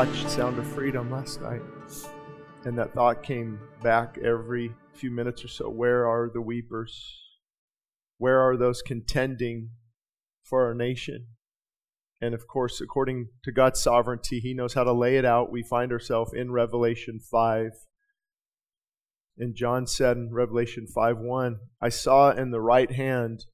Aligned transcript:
watched 0.00 0.30
Sound 0.30 0.58
of 0.58 0.66
Freedom 0.66 1.10
last 1.10 1.42
night, 1.42 1.60
and 2.64 2.78
that 2.78 2.94
thought 2.94 3.22
came 3.22 3.60
back 3.82 4.16
every 4.24 4.74
few 4.94 5.10
minutes 5.10 5.44
or 5.44 5.48
so. 5.48 5.68
Where 5.68 6.06
are 6.06 6.30
the 6.32 6.40
weepers? 6.40 7.18
Where 8.16 8.40
are 8.40 8.56
those 8.56 8.80
contending 8.80 9.72
for 10.42 10.64
our 10.64 10.72
nation? 10.72 11.26
And 12.18 12.32
of 12.32 12.46
course, 12.46 12.80
according 12.80 13.28
to 13.44 13.52
God's 13.52 13.82
sovereignty, 13.82 14.40
He 14.40 14.54
knows 14.54 14.72
how 14.72 14.84
to 14.84 14.92
lay 14.94 15.18
it 15.18 15.26
out. 15.26 15.52
We 15.52 15.62
find 15.62 15.92
ourselves 15.92 16.32
in 16.32 16.50
Revelation 16.50 17.20
5. 17.20 17.72
And 19.36 19.54
John 19.54 19.86
said 19.86 20.16
in 20.16 20.32
Revelation 20.32 20.86
5 20.86 21.18
1, 21.18 21.58
I 21.82 21.90
saw 21.90 22.30
in 22.30 22.52
the 22.52 22.62
right 22.62 22.90
hand 22.90 23.44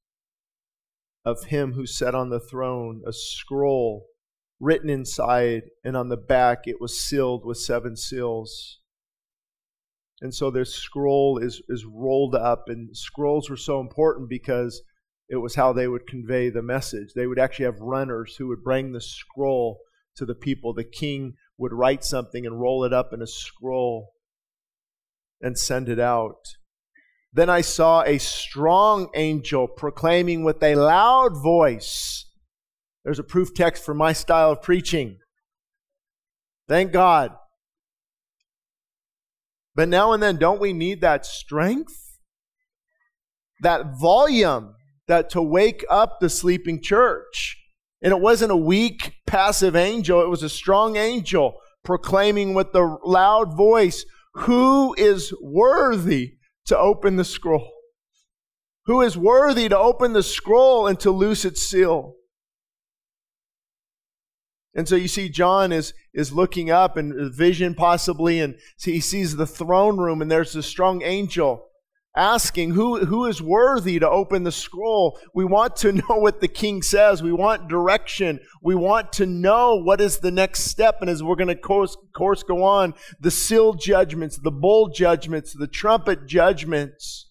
of 1.25 1.47
him 1.47 1.73
who 1.73 1.87
sat 1.87 2.15
on 2.15 2.31
the 2.31 2.39
throne 2.39 3.03
a 3.05 3.13
scroll 3.13 4.07
written 4.61 4.91
inside, 4.91 5.63
and 5.85 5.97
on 5.97 6.09
the 6.09 6.17
back 6.17 6.61
it 6.67 6.81
was 6.81 7.01
sealed 7.01 7.45
with 7.45 7.59
seven 7.59 7.97
seals. 7.97 8.79
And 10.21 10.35
so 10.35 10.51
this 10.51 10.75
scroll 10.75 11.39
is, 11.39 11.63
is 11.69 11.85
rolled 11.85 12.35
up, 12.35 12.65
and 12.69 12.97
scrolls 12.97 13.51
were 13.51 13.57
so 13.57 13.81
important 13.81 14.31
because 14.31 14.83
it 15.29 15.37
was 15.37 15.57
how 15.57 15.73
they 15.73 15.89
would 15.89 16.07
convey 16.07 16.49
the 16.49 16.63
message. 16.63 17.13
They 17.15 17.27
would 17.27 17.39
actually 17.39 17.67
have 17.67 17.81
runners 17.81 18.37
who 18.37 18.49
would 18.49 18.63
bring 18.63 18.93
the 18.93 19.01
scroll 19.01 19.81
to 20.17 20.25
the 20.25 20.35
people. 20.35 20.73
The 20.73 20.85
king 20.85 21.35
would 21.59 21.73
write 21.73 22.05
something 22.05 22.47
and 22.47 22.61
roll 22.61 22.85
it 22.85 22.93
up 22.93 23.13
in 23.13 23.21
a 23.21 23.27
scroll 23.27 24.13
and 25.41 25.59
send 25.59 25.89
it 25.89 25.99
out. 25.99 26.57
Then 27.33 27.51
I 27.51 27.61
saw 27.61 28.03
a 28.03 28.19
strong 28.19 29.11
angel 29.15 29.69
proclaiming 29.69 30.45
with 30.45 30.63
a 30.63 30.75
loud 30.75 31.37
voice. 31.43 32.26
There's 33.07 33.21
a 33.21 33.25
proof 33.25 33.55
text 33.55 33.85
for 33.85 33.95
my 33.95 34.13
style 34.13 34.51
of 34.51 34.63
preaching. 34.63 35.19
Thank 36.69 36.91
God. 36.91 37.37
But 39.77 39.89
now 39.89 40.13
and 40.13 40.21
then, 40.21 40.39
don't 40.39 40.61
we 40.61 40.73
need 40.73 41.03
that 41.03 41.25
strength? 41.25 42.19
That 43.61 43.97
volume 44.01 44.75
that 45.07 45.31
to 45.31 45.41
wake 45.41 45.85
up 45.89 46.19
the 46.19 46.29
sleeping 46.29 46.83
church. 46.83 47.57
And 48.03 48.11
it 48.11 48.19
wasn't 48.19 48.51
a 48.51 48.57
weak, 48.57 49.13
passive 49.25 49.77
angel, 49.77 50.21
it 50.21 50.29
was 50.29 50.43
a 50.43 50.49
strong 50.49 50.97
angel 50.97 51.61
proclaiming 51.85 52.55
with 52.55 52.73
the 52.73 52.99
loud 53.05 53.57
voice, 53.57 54.05
Who 54.35 54.95
is 54.95 55.33
worthy 55.41 56.39
to 56.65 56.77
open 56.77 57.15
the 57.15 57.25
scroll? 57.25 57.71
Who 58.87 59.01
is 59.01 59.17
worthy 59.17 59.69
to 59.69 59.79
open 59.79 60.13
the 60.13 60.25
scroll 60.25 60.89
and 60.89 60.99
to 60.99 61.13
loose 61.13 61.45
its 61.45 61.63
seal? 61.63 62.17
And 64.77 64.87
so 64.87 64.95
you 64.95 65.09
see, 65.09 65.31
John 65.31 65.73
is, 65.73 65.95
is 66.13 66.33
looking 66.33 66.71
up 66.71 66.99
and 66.99 67.35
vision 67.35 67.75
possibly, 67.75 68.41
and 68.41 68.57
he 68.79 69.01
sees 69.01 69.35
the 69.35 69.47
throne 69.47 69.97
room, 69.97 70.21
and 70.21 70.31
there's 70.31 70.55
a 70.55 70.63
strong 70.63 71.03
angel 71.03 71.67
asking 72.17 72.71
who, 72.71 73.05
who 73.05 73.27
is 73.27 73.43
worthy 73.43 73.99
to 73.99 74.09
open 74.09 74.43
the 74.43 74.53
scroll. 74.53 75.19
We 75.35 75.45
want 75.45 75.77
to 75.77 75.93
know 76.09 76.17
what 76.17 76.41
the 76.41 76.49
king 76.49 76.83
says. 76.83 77.23
We 77.23 77.33
want 77.33 77.69
direction. 77.69 78.41
We 78.63 78.75
want 78.75 79.13
to 79.15 79.27
know 79.27 79.77
what 79.77 80.01
is 80.01 80.19
the 80.19 80.31
next 80.31 80.65
step. 80.65 81.01
And 81.01 81.11
as 81.11 81.23
we're 81.23 81.37
going 81.37 81.49
to 81.49 81.57
course, 81.57 81.97
course 82.15 82.43
go 82.43 82.63
on, 82.63 82.95
the 83.21 83.31
seal 83.31 83.75
judgments, 83.75 84.39
the 84.39 84.51
bowl 84.51 84.89
judgments, 84.89 85.53
the 85.53 85.67
trumpet 85.67 86.27
judgments 86.27 87.31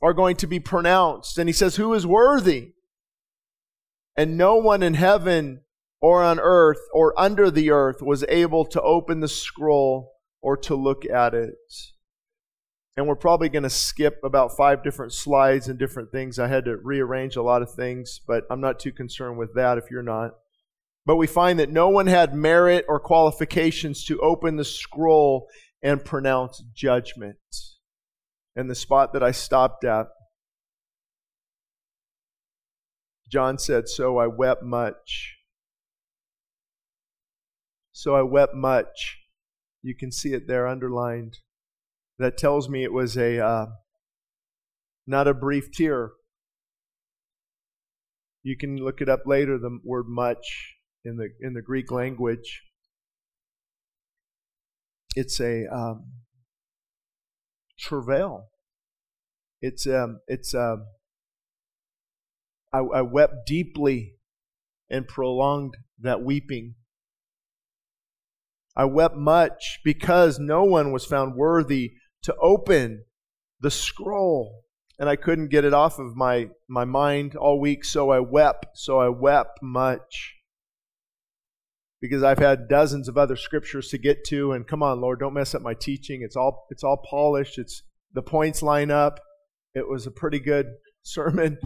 are 0.00 0.12
going 0.12 0.36
to 0.36 0.46
be 0.46 0.60
pronounced. 0.60 1.38
And 1.38 1.48
he 1.48 1.52
says, 1.52 1.76
Who 1.76 1.94
is 1.94 2.06
worthy? 2.06 2.72
And 4.16 4.36
no 4.36 4.56
one 4.56 4.82
in 4.82 4.94
heaven 4.94 5.62
or 6.00 6.22
on 6.22 6.38
earth 6.40 6.80
or 6.92 7.18
under 7.18 7.50
the 7.50 7.70
earth 7.70 8.00
was 8.00 8.24
able 8.28 8.64
to 8.64 8.80
open 8.82 9.20
the 9.20 9.28
scroll 9.28 10.12
or 10.40 10.56
to 10.56 10.74
look 10.74 11.04
at 11.04 11.34
it 11.34 11.56
and 12.98 13.06
we're 13.06 13.14
probably 13.14 13.48
going 13.48 13.62
to 13.62 13.70
skip 13.70 14.18
about 14.24 14.56
five 14.56 14.82
different 14.82 15.12
slides 15.12 15.68
and 15.68 15.78
different 15.78 16.10
things. 16.10 16.36
I 16.36 16.48
had 16.48 16.64
to 16.64 16.76
rearrange 16.78 17.36
a 17.36 17.42
lot 17.42 17.62
of 17.62 17.72
things, 17.72 18.20
but 18.26 18.42
I'm 18.50 18.60
not 18.60 18.80
too 18.80 18.90
concerned 18.90 19.38
with 19.38 19.54
that 19.54 19.78
if 19.78 19.84
you're 19.88 20.02
not. 20.02 20.32
But 21.06 21.14
we 21.14 21.28
find 21.28 21.60
that 21.60 21.70
no 21.70 21.88
one 21.90 22.08
had 22.08 22.34
merit 22.34 22.84
or 22.88 22.98
qualifications 22.98 24.04
to 24.06 24.18
open 24.18 24.56
the 24.56 24.64
scroll 24.64 25.46
and 25.80 26.04
pronounce 26.04 26.60
judgment. 26.74 27.36
And 28.56 28.68
the 28.68 28.74
spot 28.74 29.12
that 29.12 29.22
I 29.22 29.30
stopped 29.30 29.84
at, 29.84 30.08
John 33.30 33.58
said, 33.58 33.88
So 33.88 34.18
I 34.18 34.26
wept 34.26 34.64
much. 34.64 35.37
So 37.98 38.14
I 38.14 38.22
wept 38.22 38.54
much. 38.54 39.18
You 39.82 39.92
can 39.92 40.12
see 40.12 40.32
it 40.32 40.46
there 40.46 40.68
underlined 40.68 41.38
that 42.16 42.38
tells 42.38 42.68
me 42.68 42.84
it 42.84 42.92
was 42.92 43.16
a 43.16 43.44
uh, 43.44 43.66
not 45.04 45.26
a 45.26 45.34
brief 45.34 45.72
tear. 45.72 46.12
You 48.44 48.56
can 48.56 48.76
look 48.76 49.00
it 49.00 49.08
up 49.08 49.22
later. 49.26 49.58
The 49.58 49.80
word 49.82 50.06
"much" 50.06 50.76
in 51.04 51.16
the 51.16 51.30
in 51.40 51.54
the 51.54 51.60
Greek 51.60 51.90
language. 51.90 52.62
It's 55.16 55.40
a 55.40 55.66
um, 55.66 56.12
travail. 57.80 58.50
It's 59.60 59.88
um, 59.88 60.20
it's 60.28 60.54
um, 60.54 60.86
I, 62.72 62.78
I 62.78 63.02
wept 63.02 63.44
deeply 63.44 64.14
and 64.88 65.08
prolonged 65.08 65.74
that 65.98 66.22
weeping. 66.22 66.76
I 68.78 68.84
wept 68.84 69.16
much 69.16 69.80
because 69.84 70.38
no 70.38 70.62
one 70.62 70.92
was 70.92 71.04
found 71.04 71.34
worthy 71.34 71.94
to 72.22 72.34
open 72.40 73.04
the 73.60 73.72
scroll. 73.72 74.62
And 75.00 75.08
I 75.08 75.16
couldn't 75.16 75.48
get 75.48 75.64
it 75.64 75.74
off 75.74 75.98
of 75.98 76.14
my, 76.14 76.50
my 76.68 76.84
mind 76.84 77.34
all 77.34 77.60
week, 77.60 77.84
so 77.84 78.10
I 78.10 78.20
wept. 78.20 78.66
So 78.74 79.00
I 79.00 79.08
wept 79.08 79.58
much. 79.60 80.36
Because 82.00 82.22
I've 82.22 82.38
had 82.38 82.68
dozens 82.68 83.08
of 83.08 83.18
other 83.18 83.34
scriptures 83.34 83.88
to 83.88 83.98
get 83.98 84.24
to, 84.26 84.52
and 84.52 84.66
come 84.66 84.84
on, 84.84 85.00
Lord, 85.00 85.18
don't 85.18 85.34
mess 85.34 85.56
up 85.56 85.62
my 85.62 85.74
teaching. 85.74 86.22
It's 86.22 86.36
all 86.36 86.66
it's 86.70 86.84
all 86.84 87.02
polished. 87.10 87.58
It's 87.58 87.82
the 88.12 88.22
points 88.22 88.62
line 88.62 88.92
up. 88.92 89.18
It 89.74 89.88
was 89.88 90.06
a 90.06 90.12
pretty 90.12 90.38
good 90.38 90.66
sermon. 91.02 91.58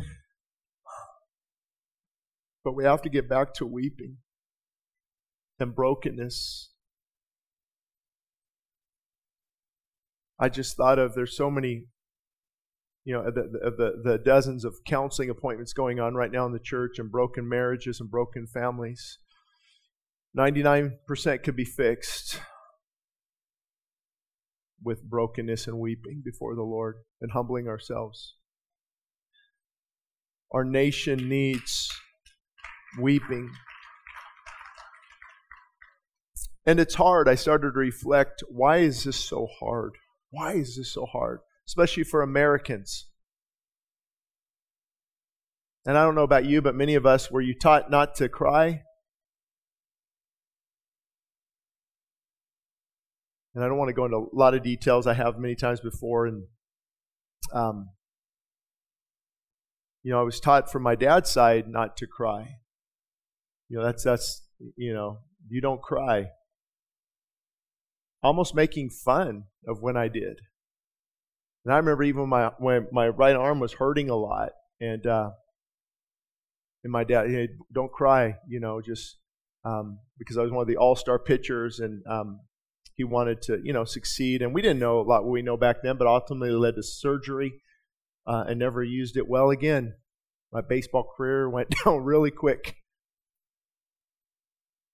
But 2.64 2.72
we 2.72 2.84
have 2.84 3.02
to 3.02 3.10
get 3.10 3.28
back 3.28 3.52
to 3.54 3.66
weeping 3.66 4.16
and 5.58 5.74
brokenness 5.74 6.71
I 10.38 10.48
just 10.48 10.76
thought 10.76 10.98
of 10.98 11.14
there's 11.14 11.36
so 11.36 11.50
many, 11.50 11.84
you 13.04 13.14
know, 13.14 13.24
the, 13.24 13.70
the, 13.76 14.10
the 14.10 14.18
dozens 14.18 14.64
of 14.64 14.74
counseling 14.86 15.30
appointments 15.30 15.72
going 15.72 16.00
on 16.00 16.14
right 16.14 16.32
now 16.32 16.46
in 16.46 16.52
the 16.52 16.58
church 16.58 16.98
and 16.98 17.10
broken 17.10 17.48
marriages 17.48 18.00
and 18.00 18.10
broken 18.10 18.46
families. 18.46 19.18
99% 20.36 21.42
could 21.42 21.56
be 21.56 21.64
fixed 21.64 22.40
with 24.82 25.02
brokenness 25.02 25.66
and 25.66 25.78
weeping 25.78 26.22
before 26.24 26.54
the 26.54 26.62
Lord 26.62 26.96
and 27.20 27.32
humbling 27.32 27.68
ourselves. 27.68 28.36
Our 30.50 30.64
nation 30.64 31.28
needs 31.28 31.90
weeping. 32.98 33.50
And 36.66 36.78
it's 36.78 36.94
hard. 36.94 37.28
I 37.28 37.34
started 37.34 37.72
to 37.72 37.78
reflect 37.78 38.42
why 38.48 38.78
is 38.78 39.04
this 39.04 39.16
so 39.16 39.48
hard? 39.60 39.92
Why 40.32 40.54
is 40.54 40.76
this 40.76 40.92
so 40.92 41.04
hard? 41.04 41.40
Especially 41.68 42.04
for 42.04 42.22
Americans. 42.22 43.06
And 45.84 45.98
I 45.98 46.04
don't 46.04 46.14
know 46.14 46.22
about 46.22 46.46
you, 46.46 46.62
but 46.62 46.74
many 46.74 46.94
of 46.94 47.04
us, 47.04 47.30
were 47.30 47.42
you 47.42 47.54
taught 47.54 47.90
not 47.90 48.14
to 48.16 48.28
cry? 48.28 48.82
And 53.54 53.62
I 53.62 53.68
don't 53.68 53.76
want 53.76 53.90
to 53.90 53.94
go 53.94 54.06
into 54.06 54.16
a 54.16 54.26
lot 54.32 54.54
of 54.54 54.62
details. 54.62 55.06
I 55.06 55.12
have 55.12 55.38
many 55.38 55.54
times 55.54 55.80
before. 55.80 56.26
And, 56.26 56.44
um, 57.52 57.90
you 60.02 60.12
know, 60.12 60.20
I 60.20 60.22
was 60.22 60.40
taught 60.40 60.72
from 60.72 60.82
my 60.82 60.94
dad's 60.94 61.28
side 61.28 61.68
not 61.68 61.98
to 61.98 62.06
cry. 62.06 62.56
You 63.68 63.78
know, 63.78 63.84
that's, 63.84 64.02
that's, 64.02 64.48
you 64.76 64.94
know, 64.94 65.18
you 65.50 65.60
don't 65.60 65.82
cry 65.82 66.30
almost 68.22 68.54
making 68.54 68.90
fun 68.90 69.44
of 69.66 69.80
when 69.80 69.96
I 69.96 70.08
did. 70.08 70.38
And 71.64 71.72
I 71.72 71.76
remember 71.76 72.02
even 72.04 72.28
my 72.28 72.50
when 72.58 72.88
my 72.92 73.08
right 73.08 73.36
arm 73.36 73.60
was 73.60 73.74
hurting 73.74 74.10
a 74.10 74.16
lot, 74.16 74.50
and 74.80 75.06
uh, 75.06 75.30
and 76.82 76.92
my 76.92 77.04
dad, 77.04 77.30
hey, 77.30 77.48
don't 77.72 77.92
cry, 77.92 78.36
you 78.48 78.58
know, 78.58 78.80
just 78.80 79.18
um, 79.64 80.00
because 80.18 80.36
I 80.36 80.42
was 80.42 80.50
one 80.50 80.62
of 80.62 80.68
the 80.68 80.76
all 80.76 80.96
star 80.96 81.18
pitchers, 81.18 81.78
and 81.78 82.02
um, 82.08 82.40
he 82.94 83.04
wanted 83.04 83.42
to, 83.42 83.60
you 83.62 83.72
know, 83.72 83.84
succeed. 83.84 84.42
And 84.42 84.52
we 84.52 84.62
didn't 84.62 84.80
know 84.80 85.00
a 85.00 85.02
lot 85.02 85.24
what 85.24 85.32
we 85.32 85.42
know 85.42 85.56
back 85.56 85.76
then, 85.82 85.96
but 85.96 86.08
ultimately 86.08 86.50
led 86.50 86.74
to 86.74 86.82
surgery, 86.82 87.62
uh, 88.26 88.44
and 88.48 88.58
never 88.58 88.82
used 88.82 89.16
it 89.16 89.28
well 89.28 89.50
again. 89.50 89.94
My 90.52 90.60
baseball 90.60 91.08
career 91.16 91.48
went 91.50 91.74
down 91.84 92.02
really 92.02 92.30
quick. 92.30 92.76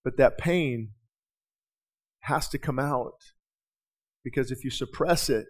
But 0.05 0.17
that 0.19 0.39
pain 0.39 0.91
has 2.29 2.49
to 2.51 2.59
come 2.59 2.79
out. 2.79 3.21
Because 4.25 4.51
if 4.51 4.65
you 4.65 4.71
suppress 4.71 5.29
it, 5.29 5.47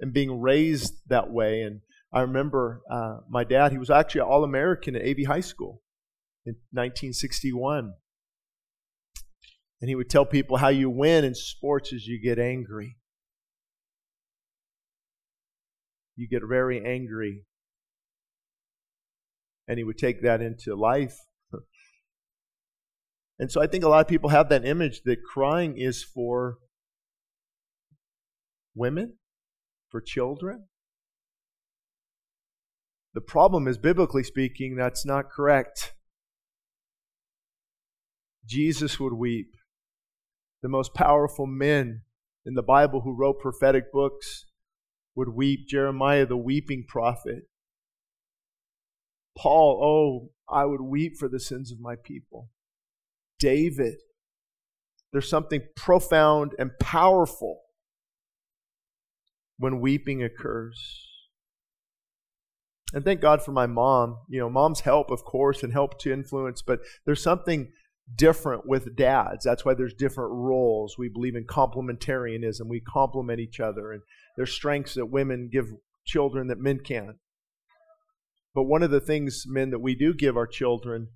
and 0.00 0.12
being 0.12 0.40
raised 0.40 0.94
that 1.08 1.30
way, 1.30 1.60
and 1.60 1.80
I 2.12 2.22
remember 2.22 2.82
uh, 2.90 3.18
my 3.28 3.44
dad, 3.44 3.72
he 3.72 3.78
was 3.78 3.90
actually 3.90 4.22
All 4.22 4.42
American 4.42 4.96
at 4.96 5.02
AV 5.02 5.26
High 5.26 5.40
School 5.40 5.82
in 6.44 6.54
1961. 6.72 7.92
And 9.80 9.88
he 9.88 9.94
would 9.94 10.10
tell 10.10 10.26
people 10.26 10.56
how 10.56 10.68
you 10.68 10.90
win 10.90 11.24
in 11.24 11.34
sports 11.34 11.92
is 11.92 12.06
you 12.06 12.20
get 12.20 12.38
angry. 12.38 12.96
You 16.16 16.28
get 16.28 16.42
very 16.46 16.84
angry. 16.84 17.44
And 19.68 19.78
he 19.78 19.84
would 19.84 19.98
take 19.98 20.22
that 20.22 20.42
into 20.42 20.74
life. 20.74 21.16
And 23.40 23.50
so 23.50 23.62
I 23.62 23.66
think 23.66 23.82
a 23.82 23.88
lot 23.88 24.02
of 24.02 24.06
people 24.06 24.28
have 24.28 24.50
that 24.50 24.66
image 24.66 25.00
that 25.06 25.24
crying 25.24 25.78
is 25.78 26.04
for 26.04 26.58
women, 28.74 29.14
for 29.88 30.02
children. 30.02 30.66
The 33.14 33.22
problem 33.22 33.66
is, 33.66 33.78
biblically 33.78 34.24
speaking, 34.24 34.76
that's 34.76 35.06
not 35.06 35.30
correct. 35.30 35.94
Jesus 38.46 39.00
would 39.00 39.14
weep 39.14 39.54
the 40.62 40.68
most 40.68 40.92
powerful 40.92 41.46
men 41.46 42.02
in 42.44 42.52
the 42.52 42.62
Bible 42.62 43.00
who 43.00 43.16
wrote 43.16 43.40
prophetic 43.40 43.90
books 43.90 44.44
would 45.14 45.30
weep. 45.30 45.66
Jeremiah, 45.66 46.26
the 46.26 46.36
weeping 46.36 46.84
prophet. 46.86 47.44
Paul, 49.34 49.80
oh, 49.82 50.54
I 50.54 50.66
would 50.66 50.82
weep 50.82 51.14
for 51.18 51.28
the 51.28 51.40
sins 51.40 51.72
of 51.72 51.80
my 51.80 51.94
people. 51.96 52.50
David, 53.40 53.96
there's 55.10 55.28
something 55.28 55.62
profound 55.74 56.52
and 56.58 56.70
powerful 56.78 57.62
when 59.58 59.80
weeping 59.80 60.22
occurs. 60.22 61.08
And 62.92 63.04
thank 63.04 63.20
God 63.20 63.42
for 63.42 63.52
my 63.52 63.66
mom. 63.66 64.18
You 64.28 64.40
know, 64.40 64.50
mom's 64.50 64.80
help, 64.80 65.10
of 65.10 65.24
course, 65.24 65.62
and 65.62 65.72
help 65.72 65.98
to 66.00 66.12
influence, 66.12 66.62
but 66.62 66.80
there's 67.04 67.22
something 67.22 67.72
different 68.16 68.66
with 68.66 68.96
dads. 68.96 69.44
That's 69.44 69.64
why 69.64 69.74
there's 69.74 69.94
different 69.94 70.32
roles. 70.32 70.96
We 70.98 71.08
believe 71.08 71.36
in 71.36 71.44
complementarianism. 71.44 72.68
We 72.68 72.80
complement 72.80 73.40
each 73.40 73.60
other, 73.60 73.92
and 73.92 74.02
there's 74.36 74.52
strengths 74.52 74.94
that 74.94 75.06
women 75.06 75.48
give 75.52 75.66
children 76.04 76.48
that 76.48 76.58
men 76.58 76.80
can't. 76.80 77.16
But 78.54 78.64
one 78.64 78.82
of 78.82 78.90
the 78.90 79.00
things, 79.00 79.44
men, 79.46 79.70
that 79.70 79.78
we 79.78 79.94
do 79.94 80.12
give 80.12 80.36
our 80.36 80.46
children 80.46 81.08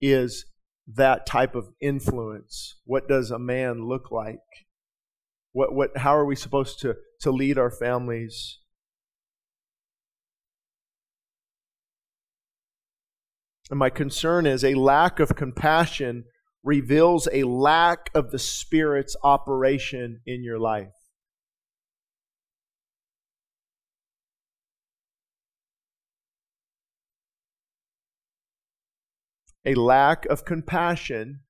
is 0.00 0.44
that 0.86 1.26
type 1.26 1.54
of 1.54 1.68
influence. 1.80 2.76
What 2.84 3.08
does 3.08 3.30
a 3.30 3.38
man 3.38 3.86
look 3.86 4.10
like? 4.10 4.38
What, 5.52 5.74
what, 5.74 5.96
how 5.98 6.16
are 6.16 6.24
we 6.24 6.36
supposed 6.36 6.80
to, 6.80 6.96
to 7.20 7.30
lead 7.30 7.58
our 7.58 7.70
families? 7.70 8.58
And 13.70 13.78
my 13.78 13.90
concern 13.90 14.46
is 14.46 14.62
a 14.64 14.74
lack 14.74 15.18
of 15.18 15.34
compassion 15.34 16.24
reveals 16.62 17.28
a 17.32 17.44
lack 17.44 18.10
of 18.14 18.30
the 18.30 18.38
Spirit's 18.38 19.16
operation 19.22 20.20
in 20.26 20.44
your 20.44 20.58
life. 20.58 20.92
A 29.66 29.74
lack 29.74 30.26
of 30.26 30.44
compassion 30.44 31.40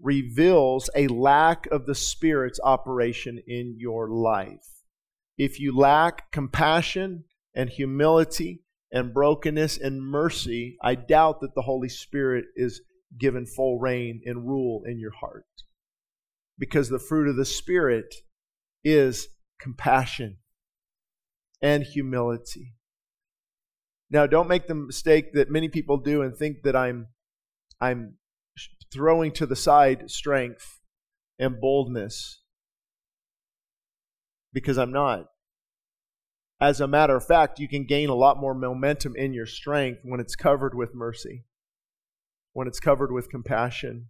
reveals 0.00 0.88
a 0.94 1.08
lack 1.08 1.66
of 1.66 1.86
the 1.86 1.94
Spirit's 1.94 2.60
operation 2.62 3.42
in 3.46 3.74
your 3.76 4.08
life. 4.08 4.84
If 5.36 5.58
you 5.58 5.76
lack 5.76 6.30
compassion 6.30 7.24
and 7.54 7.68
humility 7.68 8.62
and 8.92 9.12
brokenness 9.12 9.78
and 9.78 10.02
mercy, 10.02 10.76
I 10.82 10.94
doubt 10.94 11.40
that 11.40 11.54
the 11.54 11.62
Holy 11.62 11.88
Spirit 11.88 12.46
is 12.54 12.82
given 13.18 13.46
full 13.46 13.78
reign 13.78 14.22
and 14.24 14.46
rule 14.46 14.82
in 14.86 15.00
your 15.00 15.12
heart. 15.12 15.44
Because 16.58 16.88
the 16.88 16.98
fruit 16.98 17.28
of 17.28 17.36
the 17.36 17.44
Spirit 17.44 18.14
is 18.84 19.28
compassion 19.58 20.38
and 21.60 21.82
humility. 21.82 22.74
Now, 24.10 24.26
don't 24.26 24.48
make 24.48 24.66
the 24.66 24.74
mistake 24.74 25.32
that 25.34 25.50
many 25.50 25.68
people 25.68 25.96
do 25.98 26.22
and 26.22 26.36
think 26.36 26.62
that 26.64 26.76
I'm, 26.76 27.08
I'm 27.80 28.14
throwing 28.92 29.32
to 29.32 29.46
the 29.46 29.56
side 29.56 30.10
strength 30.10 30.80
and 31.38 31.60
boldness 31.60 32.42
because 34.52 34.78
I'm 34.78 34.92
not. 34.92 35.26
As 36.60 36.80
a 36.80 36.88
matter 36.88 37.16
of 37.16 37.24
fact, 37.24 37.58
you 37.58 37.68
can 37.68 37.86
gain 37.86 38.10
a 38.10 38.14
lot 38.14 38.38
more 38.38 38.54
momentum 38.54 39.16
in 39.16 39.32
your 39.32 39.46
strength 39.46 40.00
when 40.04 40.20
it's 40.20 40.36
covered 40.36 40.74
with 40.74 40.94
mercy, 40.94 41.44
when 42.52 42.68
it's 42.68 42.80
covered 42.80 43.10
with 43.10 43.30
compassion. 43.30 44.08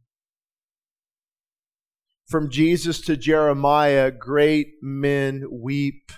From 2.27 2.51
Jesus 2.51 3.01
to 3.03 3.17
Jeremiah, 3.17 4.11
great 4.11 4.75
men 4.83 5.45
weep. 5.51 6.11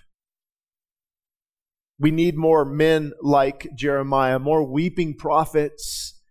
We 1.98 2.10
need 2.10 2.36
more 2.36 2.64
men 2.64 3.12
like 3.20 3.68
Jeremiah, 3.74 4.38
more 4.38 4.64
weeping 4.64 5.14
prophets, 5.14 6.21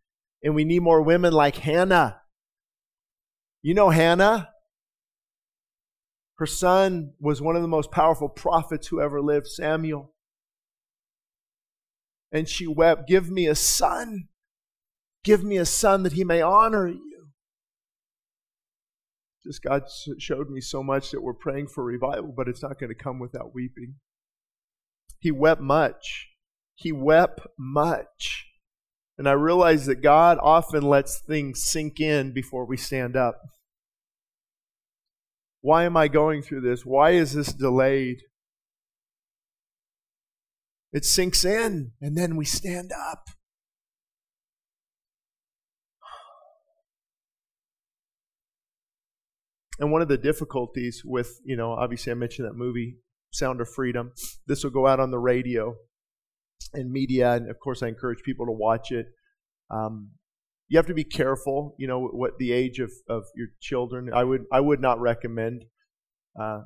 and 0.43 0.55
we 0.55 0.63
need 0.63 0.81
more 0.81 1.01
women 1.01 1.33
like 1.33 1.57
Hannah. 1.57 2.21
You 3.61 3.73
know 3.73 3.89
Hannah? 3.89 4.49
Her 6.37 6.47
son 6.47 7.13
was 7.19 7.41
one 7.41 7.55
of 7.55 7.61
the 7.61 7.67
most 7.67 7.91
powerful 7.91 8.27
prophets 8.27 8.87
who 8.87 8.99
ever 8.99 9.21
lived, 9.21 9.47
Samuel. 9.47 10.13
And 12.31 12.49
she 12.49 12.65
wept, 12.65 13.07
Give 13.07 13.29
me 13.29 13.45
a 13.45 13.55
son. 13.55 14.29
Give 15.23 15.43
me 15.43 15.57
a 15.57 15.65
son 15.65 16.01
that 16.03 16.13
he 16.13 16.23
may 16.23 16.41
honor 16.41 16.87
you. 16.87 17.29
Just 19.43 19.61
God 19.63 19.83
showed 20.17 20.49
me 20.49 20.61
so 20.61 20.83
much 20.83 21.11
that 21.11 21.21
we're 21.21 21.33
praying 21.33 21.67
for 21.67 21.83
revival, 21.83 22.33
but 22.35 22.47
it's 22.47 22.63
not 22.63 22.79
going 22.79 22.89
to 22.89 22.95
come 22.95 23.19
without 23.19 23.53
weeping. 23.53 23.95
He 25.19 25.31
wept 25.31 25.61
much. 25.61 26.29
He 26.75 26.91
wept 26.91 27.41
much. 27.57 28.50
And 29.17 29.27
I 29.29 29.33
realize 29.33 29.85
that 29.85 30.01
God 30.01 30.37
often 30.41 30.83
lets 30.83 31.19
things 31.19 31.63
sink 31.63 31.99
in 31.99 32.33
before 32.33 32.65
we 32.65 32.77
stand 32.77 33.15
up. 33.15 33.39
Why 35.61 35.83
am 35.83 35.95
I 35.95 36.07
going 36.07 36.41
through 36.41 36.61
this? 36.61 36.85
Why 36.85 37.11
is 37.11 37.33
this 37.33 37.53
delayed? 37.53 38.23
It 40.91 41.05
sinks 41.05 41.45
in, 41.45 41.91
and 42.01 42.17
then 42.17 42.35
we 42.35 42.45
stand 42.45 42.91
up. 42.91 43.27
And 49.79 49.91
one 49.91 50.01
of 50.01 50.07
the 50.07 50.17
difficulties 50.17 51.01
with, 51.03 51.39
you 51.43 51.55
know, 51.55 51.71
obviously 51.71 52.11
I 52.11 52.15
mentioned 52.15 52.47
that 52.47 52.55
movie, 52.55 52.97
Sound 53.31 53.61
of 53.61 53.69
Freedom. 53.69 54.11
This 54.45 54.63
will 54.63 54.71
go 54.71 54.85
out 54.85 54.99
on 54.99 55.11
the 55.11 55.17
radio 55.17 55.75
and 56.73 56.91
media, 56.91 57.33
and 57.33 57.49
of 57.49 57.59
course 57.59 57.83
I 57.83 57.87
encourage 57.87 58.23
people 58.23 58.45
to 58.45 58.51
watch 58.51 58.91
it. 58.91 59.07
Um, 59.69 60.11
you 60.67 60.77
have 60.77 60.87
to 60.87 60.93
be 60.93 61.03
careful, 61.03 61.75
you 61.77 61.87
know, 61.87 62.07
what 62.07 62.37
the 62.37 62.53
age 62.53 62.79
of, 62.79 62.91
of 63.09 63.25
your 63.35 63.47
children. 63.59 64.09
I 64.13 64.23
would 64.23 64.45
I 64.51 64.61
would 64.61 64.79
not 64.79 64.99
recommend 64.99 65.65
uh, 66.39 66.61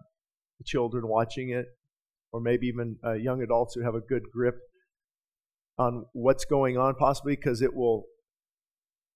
children 0.63 1.07
watching 1.07 1.49
it, 1.49 1.65
or 2.31 2.39
maybe 2.39 2.67
even 2.67 2.97
uh, 3.03 3.13
young 3.13 3.41
adults 3.41 3.73
who 3.73 3.81
have 3.81 3.95
a 3.95 4.01
good 4.01 4.23
grip 4.31 4.57
on 5.77 6.05
what's 6.13 6.45
going 6.45 6.77
on, 6.77 6.95
possibly 6.95 7.35
because 7.35 7.61
it 7.61 7.73
will 7.73 8.05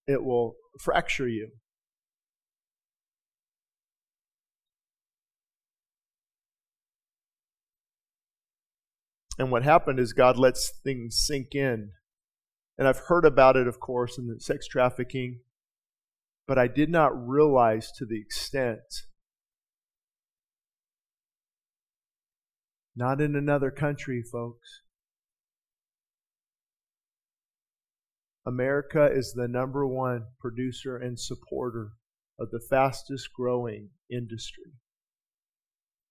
it 0.07 0.23
will 0.23 0.55
fracture 0.79 1.27
you. 1.27 1.49
And 9.39 9.49
what 9.49 9.63
happened 9.63 9.99
is 9.99 10.13
God 10.13 10.37
lets 10.37 10.69
things 10.83 11.17
sink 11.17 11.55
in 11.55 11.93
and 12.79 12.87
I've 12.87 13.07
heard 13.07 13.25
about 13.25 13.57
it, 13.57 13.67
of 13.67 13.81
course, 13.81 14.17
in 14.17 14.27
the 14.27 14.39
sex 14.39 14.65
trafficking, 14.65 15.41
but 16.47 16.57
I 16.57 16.69
did 16.69 16.89
not 16.89 17.11
realize 17.13 17.91
to 17.97 18.05
the 18.05 18.17
extent. 18.17 19.03
Not 22.95 23.19
in 23.19 23.35
another 23.35 23.69
country, 23.69 24.23
folks. 24.23 24.83
America 28.45 29.09
is 29.11 29.33
the 29.33 29.49
number 29.49 29.85
one 29.85 30.27
producer 30.39 30.95
and 30.95 31.19
supporter 31.19 31.91
of 32.39 32.51
the 32.51 32.61
fastest 32.69 33.33
growing 33.35 33.89
industry, 34.09 34.71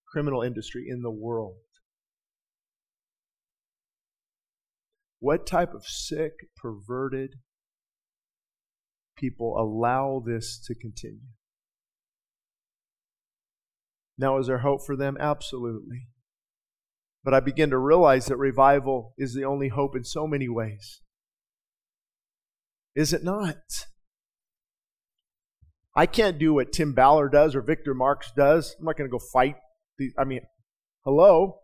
criminal 0.06 0.42
industry 0.42 0.84
in 0.86 1.00
the 1.00 1.10
world. 1.10 1.56
What 5.20 5.46
type 5.46 5.74
of 5.74 5.84
sick, 5.84 6.32
perverted 6.56 7.36
people 9.16 9.56
allow 9.58 10.22
this 10.24 10.60
to 10.66 10.74
continue? 10.74 11.32
Now, 14.16 14.38
is 14.38 14.46
there 14.46 14.58
hope 14.58 14.84
for 14.84 14.96
them? 14.96 15.16
Absolutely. 15.18 16.08
But 17.24 17.34
I 17.34 17.40
begin 17.40 17.70
to 17.70 17.78
realize 17.78 18.26
that 18.26 18.36
revival 18.36 19.14
is 19.18 19.34
the 19.34 19.44
only 19.44 19.68
hope 19.68 19.96
in 19.96 20.04
so 20.04 20.26
many 20.26 20.48
ways. 20.48 21.00
Is 22.94 23.12
it 23.12 23.22
not? 23.22 23.56
I 25.94 26.06
can't 26.06 26.38
do 26.38 26.54
what 26.54 26.72
Tim 26.72 26.92
Ballard 26.94 27.32
does 27.32 27.54
or 27.54 27.60
Victor 27.60 27.94
Marx 27.94 28.30
does. 28.36 28.76
I'm 28.78 28.84
not 28.84 28.96
going 28.96 29.10
to 29.10 29.12
go 29.12 29.24
fight. 29.32 29.56
These, 29.98 30.14
I 30.16 30.24
mean, 30.24 30.42
hello? 31.04 31.58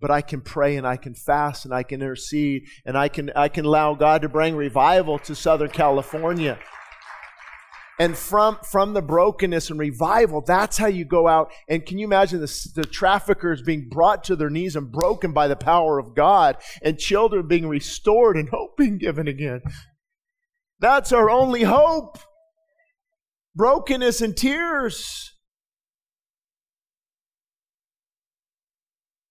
But 0.00 0.10
I 0.10 0.20
can 0.20 0.40
pray 0.40 0.76
and 0.76 0.86
I 0.86 0.96
can 0.96 1.14
fast 1.14 1.64
and 1.64 1.74
I 1.74 1.82
can 1.82 2.00
intercede 2.00 2.68
and 2.86 2.96
I 2.96 3.08
can, 3.08 3.30
I 3.34 3.48
can 3.48 3.64
allow 3.64 3.94
God 3.94 4.22
to 4.22 4.28
bring 4.28 4.54
revival 4.54 5.18
to 5.20 5.34
Southern 5.34 5.70
California. 5.70 6.58
And 8.00 8.16
from, 8.16 8.58
from 8.62 8.94
the 8.94 9.02
brokenness 9.02 9.70
and 9.70 9.80
revival, 9.80 10.40
that's 10.40 10.78
how 10.78 10.86
you 10.86 11.04
go 11.04 11.26
out. 11.26 11.52
And 11.68 11.84
can 11.84 11.98
you 11.98 12.06
imagine 12.06 12.40
the, 12.40 12.70
the 12.76 12.84
traffickers 12.84 13.60
being 13.60 13.88
brought 13.88 14.22
to 14.24 14.36
their 14.36 14.50
knees 14.50 14.76
and 14.76 14.92
broken 14.92 15.32
by 15.32 15.48
the 15.48 15.56
power 15.56 15.98
of 15.98 16.14
God, 16.14 16.58
and 16.80 16.96
children 16.96 17.48
being 17.48 17.66
restored 17.66 18.36
and 18.36 18.48
hope 18.50 18.76
being 18.76 18.98
given 18.98 19.26
again? 19.26 19.62
That's 20.78 21.10
our 21.10 21.28
only 21.28 21.64
hope. 21.64 22.18
Brokenness 23.56 24.20
and 24.20 24.36
tears. 24.36 25.32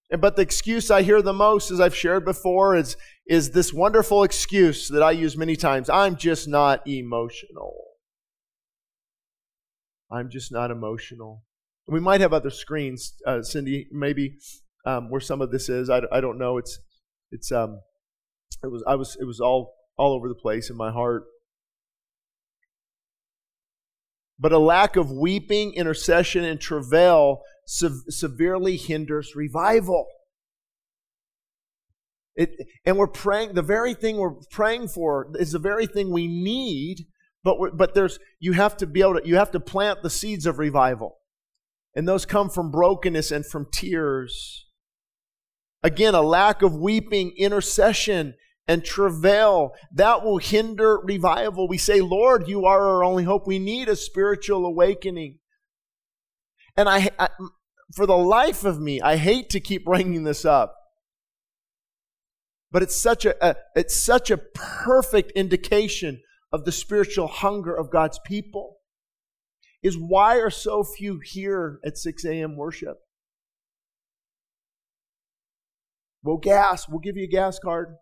But 0.09 0.37
the 0.37 0.41
excuse 0.41 0.89
I 0.89 1.01
hear 1.01 1.21
the 1.21 1.33
most, 1.33 1.69
as 1.69 1.81
I've 1.81 1.95
shared 1.95 2.23
before, 2.23 2.75
is, 2.75 2.95
is 3.27 3.51
this 3.51 3.73
wonderful 3.73 4.23
excuse 4.23 4.87
that 4.87 5.03
I 5.03 5.11
use 5.11 5.35
many 5.35 5.57
times 5.57 5.89
I'm 5.89 6.15
just 6.15 6.47
not 6.47 6.87
emotional. 6.87 7.73
I'm 10.09 10.29
just 10.29 10.51
not 10.51 10.71
emotional. 10.71 11.43
We 11.87 11.99
might 11.99 12.21
have 12.21 12.33
other 12.33 12.49
screens, 12.49 13.15
uh, 13.25 13.41
Cindy, 13.41 13.87
maybe 13.91 14.37
um, 14.85 15.09
where 15.09 15.19
some 15.19 15.41
of 15.41 15.51
this 15.51 15.67
is. 15.67 15.89
I, 15.89 16.01
I 16.11 16.21
don't 16.21 16.37
know. 16.37 16.57
It's 16.57 16.79
it's 17.31 17.51
um 17.51 17.81
it 18.63 18.67
was 18.67 18.83
I 18.87 18.95
was 18.95 19.17
it 19.19 19.25
was 19.25 19.41
all 19.41 19.73
all 19.97 20.13
over 20.13 20.29
the 20.29 20.35
place 20.35 20.69
in 20.69 20.77
my 20.77 20.91
heart. 20.91 21.23
But 24.39 24.53
a 24.53 24.59
lack 24.59 24.95
of 24.95 25.11
weeping, 25.11 25.73
intercession, 25.73 26.43
and 26.43 26.61
travail 26.61 27.41
se- 27.67 28.09
severely 28.09 28.77
hinders 28.77 29.36
revival. 29.36 30.07
It, 32.36 32.50
and 32.86 32.97
we're 32.97 33.07
praying, 33.07 33.53
the 33.53 33.62
very 33.62 33.93
thing 33.93 34.17
we're 34.17 34.36
praying 34.50 34.88
for 34.88 35.31
is 35.36 35.51
the 35.51 35.59
very 35.59 35.86
thing 35.86 36.12
we 36.12 36.27
need 36.27 37.05
but, 37.47 37.77
but 37.77 37.93
there's, 37.93 38.19
you 38.39 38.51
have 38.53 38.75
to 38.75 38.86
be 38.86 39.00
able 39.00 39.21
to, 39.21 39.25
you 39.25 39.38
have 39.38 39.51
to 39.51 39.59
plant 39.62 40.03
the 40.03 40.09
seeds 40.09 40.45
of 40.45 40.59
revival. 40.59 41.19
And 41.95 42.05
those 42.05 42.25
come 42.25 42.50
from 42.50 42.71
brokenness 42.71 43.31
and 43.31 43.45
from 43.45 43.67
tears. 43.71 44.65
Again, 45.81 46.13
a 46.13 46.21
lack 46.21 46.62
of 46.62 46.75
weeping, 46.75 47.31
intercession, 47.38 48.33
and 48.67 48.83
travail 48.83 49.71
that 49.93 50.25
will 50.25 50.39
hinder 50.39 51.00
revival. 51.01 51.69
We 51.69 51.77
say, 51.77 52.01
Lord, 52.01 52.50
you 52.50 52.65
are 52.65 52.86
our 52.89 53.03
only 53.05 53.24
hope. 53.24 53.47
We 53.47 53.59
need 53.59 53.88
a 53.88 53.95
spiritual 53.95 54.65
awakening. 54.65 55.39
And 56.75 56.89
I, 56.89 57.09
I 57.17 57.29
for 57.94 58.06
the 58.06 58.17
life 58.17 58.63
of 58.63 58.79
me, 58.79 59.01
I 59.01 59.17
hate 59.17 59.50
to 59.51 59.60
keep 59.60 59.86
bringing 59.86 60.24
this 60.24 60.46
up. 60.46 60.75
But 62.72 62.84
it's 62.84 63.01
such 63.01 63.25
a, 63.25 63.36
a, 63.46 63.56
it's 63.75 63.96
such 63.96 64.29
a 64.29 64.38
perfect 64.38 65.32
indication 65.32 66.22
of 66.51 66.65
the 66.65 66.72
spiritual 66.72 67.27
hunger 67.27 67.74
of 67.74 67.91
God's 67.91 68.20
people 68.25 68.77
is 69.84 69.98
why 69.98 70.38
are 70.38 70.50
so 70.50 70.84
few 70.84 71.20
here 71.24 71.79
at 71.86 71.98
6 71.98 72.25
a.m. 72.25 72.58
worship? 72.58 72.98
Well, 76.24 76.38
gas, 76.38 76.89
we'll 76.89 77.00
give 77.00 77.15
you 77.15 77.24
a 77.24 77.27
gas 77.27 77.58
card. 77.60 77.96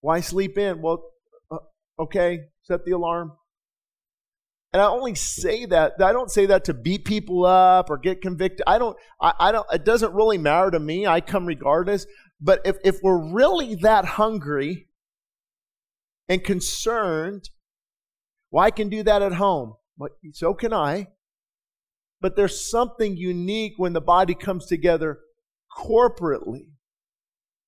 Why 0.00 0.20
sleep 0.20 0.58
in? 0.58 0.82
Well, 0.82 1.04
uh, 1.50 1.58
okay, 2.00 2.46
set 2.62 2.84
the 2.84 2.92
alarm. 2.92 3.32
And 4.72 4.80
I 4.80 4.86
only 4.86 5.16
say 5.16 5.66
that, 5.66 5.94
I 6.00 6.12
don't 6.12 6.30
say 6.30 6.46
that 6.46 6.64
to 6.66 6.74
beat 6.74 7.04
people 7.04 7.44
up 7.44 7.90
or 7.90 7.98
get 7.98 8.22
convicted. 8.22 8.62
I 8.66 8.78
don't, 8.78 8.96
I, 9.20 9.32
I 9.38 9.52
don't, 9.52 9.66
it 9.72 9.84
doesn't 9.84 10.14
really 10.14 10.38
matter 10.38 10.70
to 10.70 10.78
me. 10.78 11.06
I 11.06 11.20
come 11.20 11.46
regardless. 11.46 12.06
But 12.40 12.60
if, 12.64 12.76
if 12.84 12.98
we're 13.02 13.32
really 13.32 13.74
that 13.76 14.04
hungry, 14.04 14.86
and 16.30 16.44
concerned. 16.44 17.50
Well, 18.52 18.64
I 18.64 18.70
can 18.70 18.88
do 18.88 19.02
that 19.02 19.20
at 19.20 19.32
home. 19.34 19.74
But 19.98 20.12
so 20.32 20.54
can 20.54 20.72
I. 20.72 21.08
But 22.20 22.36
there's 22.36 22.70
something 22.70 23.16
unique 23.16 23.74
when 23.76 23.92
the 23.92 24.00
body 24.00 24.34
comes 24.34 24.66
together 24.66 25.18
corporately 25.76 26.68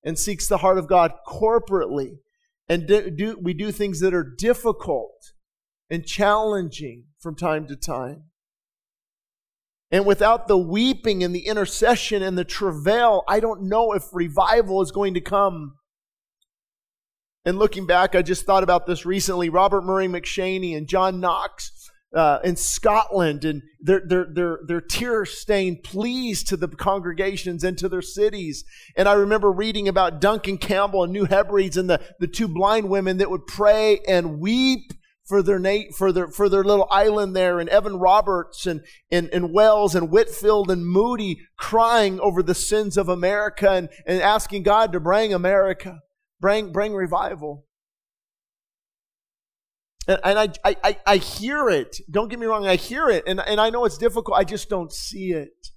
and 0.04 0.16
seeks 0.16 0.46
the 0.46 0.58
heart 0.58 0.78
of 0.78 0.86
God 0.86 1.12
corporately. 1.26 2.18
And 2.68 2.86
do, 2.86 3.10
do, 3.10 3.38
we 3.42 3.52
do 3.52 3.72
things 3.72 3.98
that 4.00 4.14
are 4.14 4.22
difficult 4.38 5.32
and 5.92 6.06
challenging 6.06 7.04
from 7.20 7.36
time 7.36 7.66
to 7.66 7.76
time. 7.76 8.24
And 9.90 10.06
without 10.06 10.48
the 10.48 10.56
weeping 10.56 11.22
and 11.22 11.34
the 11.34 11.46
intercession 11.46 12.22
and 12.22 12.36
the 12.36 12.46
travail, 12.46 13.24
I 13.28 13.40
don't 13.40 13.68
know 13.68 13.92
if 13.92 14.04
revival 14.10 14.80
is 14.80 14.90
going 14.90 15.12
to 15.14 15.20
come. 15.20 15.74
And 17.44 17.58
looking 17.58 17.86
back, 17.86 18.14
I 18.14 18.22
just 18.22 18.46
thought 18.46 18.62
about 18.62 18.86
this 18.86 19.04
recently. 19.04 19.50
Robert 19.50 19.82
Murray 19.82 20.08
M'Cheyne 20.08 20.74
and 20.74 20.88
John 20.88 21.20
Knox 21.20 21.90
uh, 22.16 22.38
in 22.42 22.56
Scotland, 22.56 23.44
and 23.44 23.62
their 23.80 24.00
their 24.06 24.26
their 24.32 24.60
their 24.66 24.80
tear 24.80 25.26
stained 25.26 25.82
pleas 25.82 26.42
to 26.44 26.56
the 26.56 26.68
congregations 26.68 27.64
and 27.64 27.76
to 27.76 27.88
their 27.90 28.00
cities. 28.02 28.64
And 28.96 29.08
I 29.08 29.12
remember 29.12 29.52
reading 29.52 29.88
about 29.88 30.22
Duncan 30.22 30.56
Campbell 30.56 31.04
and 31.04 31.12
New 31.12 31.26
Hebrides 31.26 31.76
and 31.76 31.90
the 31.90 32.00
the 32.18 32.28
two 32.28 32.48
blind 32.48 32.88
women 32.88 33.18
that 33.18 33.30
would 33.30 33.46
pray 33.46 34.00
and 34.08 34.40
weep 34.40 34.92
for 35.24 35.42
their 35.42 35.60
for 35.96 36.12
their 36.12 36.28
for 36.28 36.48
their 36.48 36.64
little 36.64 36.88
island 36.90 37.34
there, 37.36 37.60
and 37.60 37.68
Evan 37.68 37.96
Roberts 37.96 38.66
and, 38.66 38.82
and 39.10 39.28
and 39.32 39.52
Wales 39.52 39.94
and 39.94 40.10
Whitefield 40.10 40.70
and 40.70 40.86
Moody 40.86 41.40
crying 41.56 42.20
over 42.20 42.42
the 42.42 42.54
sins 42.54 42.96
of 42.96 43.08
America 43.08 43.70
and, 43.70 43.88
and 44.06 44.20
asking 44.20 44.62
God 44.62 44.92
to 44.92 45.00
bring 45.00 45.32
America. 45.32 46.00
Bring, 46.42 46.72
bring 46.72 46.92
revival. 46.92 47.66
And, 50.08 50.18
and 50.24 50.38
I, 50.38 50.48
I, 50.64 50.98
I 51.06 51.16
hear 51.18 51.70
it. 51.70 51.98
Don't 52.10 52.28
get 52.28 52.40
me 52.40 52.46
wrong, 52.46 52.66
I 52.66 52.74
hear 52.74 53.08
it. 53.08 53.22
And, 53.28 53.38
and 53.38 53.60
I 53.60 53.70
know 53.70 53.84
it's 53.84 53.96
difficult. 53.96 54.36
I 54.36 54.42
just 54.42 54.68
don't 54.68 54.92
see 54.92 55.30
it. 55.30 55.68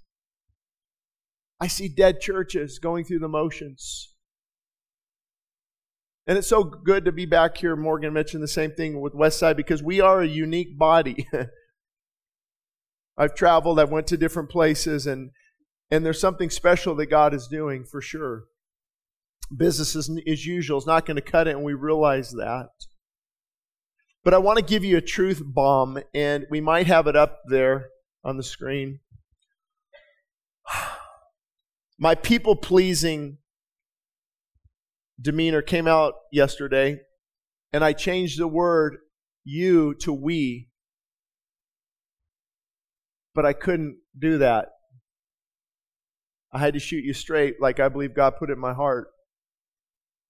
I 1.61 1.67
see 1.67 1.87
dead 1.87 2.19
churches 2.19 2.79
going 2.79 3.05
through 3.05 3.19
the 3.19 3.27
motions. 3.27 4.14
And 6.27 6.37
it's 6.37 6.47
so 6.47 6.63
good 6.63 7.05
to 7.05 7.11
be 7.11 7.25
back 7.25 7.57
here. 7.57 7.75
Morgan 7.75 8.13
mentioned 8.13 8.41
the 8.41 8.47
same 8.47 8.71
thing 8.71 8.99
with 8.99 9.13
Westside 9.13 9.55
because 9.55 9.83
we 9.83 10.01
are 10.01 10.21
a 10.21 10.27
unique 10.27 10.77
body. 10.77 11.27
I've 13.17 13.35
traveled, 13.35 13.79
I've 13.79 13.91
went 13.91 14.07
to 14.07 14.17
different 14.17 14.49
places, 14.49 15.07
and 15.07 15.31
and 15.91 16.05
there's 16.05 16.19
something 16.19 16.49
special 16.49 16.95
that 16.95 17.05
God 17.05 17.33
is 17.33 17.47
doing 17.47 17.85
for 17.85 18.01
sure 18.01 18.45
business 19.55 19.95
as, 19.95 20.09
as 20.27 20.45
usual 20.45 20.77
is 20.77 20.87
not 20.87 21.05
going 21.05 21.15
to 21.15 21.21
cut 21.21 21.47
it, 21.47 21.55
and 21.55 21.63
we 21.63 21.73
realize 21.73 22.31
that. 22.31 22.69
But 24.23 24.33
I 24.33 24.39
want 24.39 24.57
to 24.57 24.65
give 24.65 24.83
you 24.83 24.97
a 24.97 25.01
truth 25.01 25.41
bomb, 25.43 25.99
and 26.13 26.47
we 26.49 26.59
might 26.59 26.87
have 26.87 27.07
it 27.07 27.15
up 27.15 27.41
there 27.47 27.89
on 28.23 28.37
the 28.37 28.43
screen. 28.43 28.99
My 31.99 32.15
people 32.15 32.55
pleasing 32.55 33.37
demeanor 35.19 35.61
came 35.61 35.87
out 35.87 36.13
yesterday, 36.31 36.99
and 37.73 37.83
I 37.83 37.93
changed 37.93 38.39
the 38.39 38.47
word 38.47 38.97
you 39.43 39.93
to 40.01 40.13
we. 40.13 40.69
But 43.33 43.45
I 43.45 43.53
couldn't 43.53 43.97
do 44.17 44.37
that. 44.39 44.69
I 46.51 46.59
had 46.59 46.73
to 46.73 46.79
shoot 46.79 47.03
you 47.03 47.13
straight, 47.13 47.55
like 47.59 47.79
I 47.79 47.89
believe 47.89 48.15
God 48.15 48.37
put 48.37 48.49
it 48.49 48.53
in 48.53 48.59
my 48.59 48.73
heart. 48.73 49.09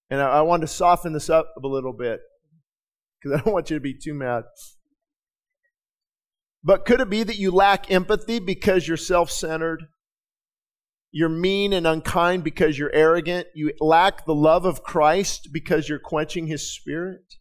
And 0.09 0.21
I, 0.21 0.37
I 0.37 0.41
want 0.41 0.61
to 0.61 0.67
soften 0.67 1.13
this 1.13 1.29
up 1.29 1.53
a 1.63 1.67
little 1.67 1.93
bit 1.93 2.19
because 3.21 3.39
I 3.39 3.43
don't 3.43 3.53
want 3.53 3.69
you 3.69 3.77
to 3.77 3.81
be 3.81 3.93
too 3.93 4.13
mad. 4.13 4.43
But 6.63 6.83
could 6.83 6.99
it 6.99 7.11
be 7.11 7.21
that 7.21 7.37
you 7.37 7.51
lack 7.51 7.91
empathy 7.91 8.39
because 8.39 8.87
you're 8.87 8.97
self 8.97 9.29
centered? 9.29 9.83
You're 11.17 11.29
mean 11.29 11.71
and 11.71 11.87
unkind 11.87 12.43
because 12.43 12.77
you're 12.77 12.93
arrogant. 12.93 13.47
You 13.55 13.71
lack 13.79 14.25
the 14.25 14.35
love 14.35 14.65
of 14.65 14.83
Christ 14.83 15.47
because 15.53 15.87
you're 15.87 15.97
quenching 15.97 16.47
his 16.47 16.69
spirit. 16.69 17.35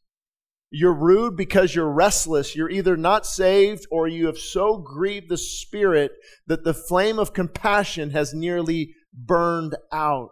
You're 0.70 0.94
rude 0.94 1.36
because 1.36 1.74
you're 1.74 1.90
restless. 1.90 2.54
You're 2.54 2.70
either 2.70 2.96
not 2.96 3.26
saved 3.26 3.88
or 3.90 4.06
you 4.06 4.26
have 4.26 4.38
so 4.38 4.76
grieved 4.76 5.28
the 5.28 5.36
spirit 5.36 6.12
that 6.46 6.62
the 6.62 6.72
flame 6.72 7.18
of 7.18 7.32
compassion 7.34 8.10
has 8.10 8.32
nearly 8.32 8.94
burned 9.12 9.74
out. 9.90 10.30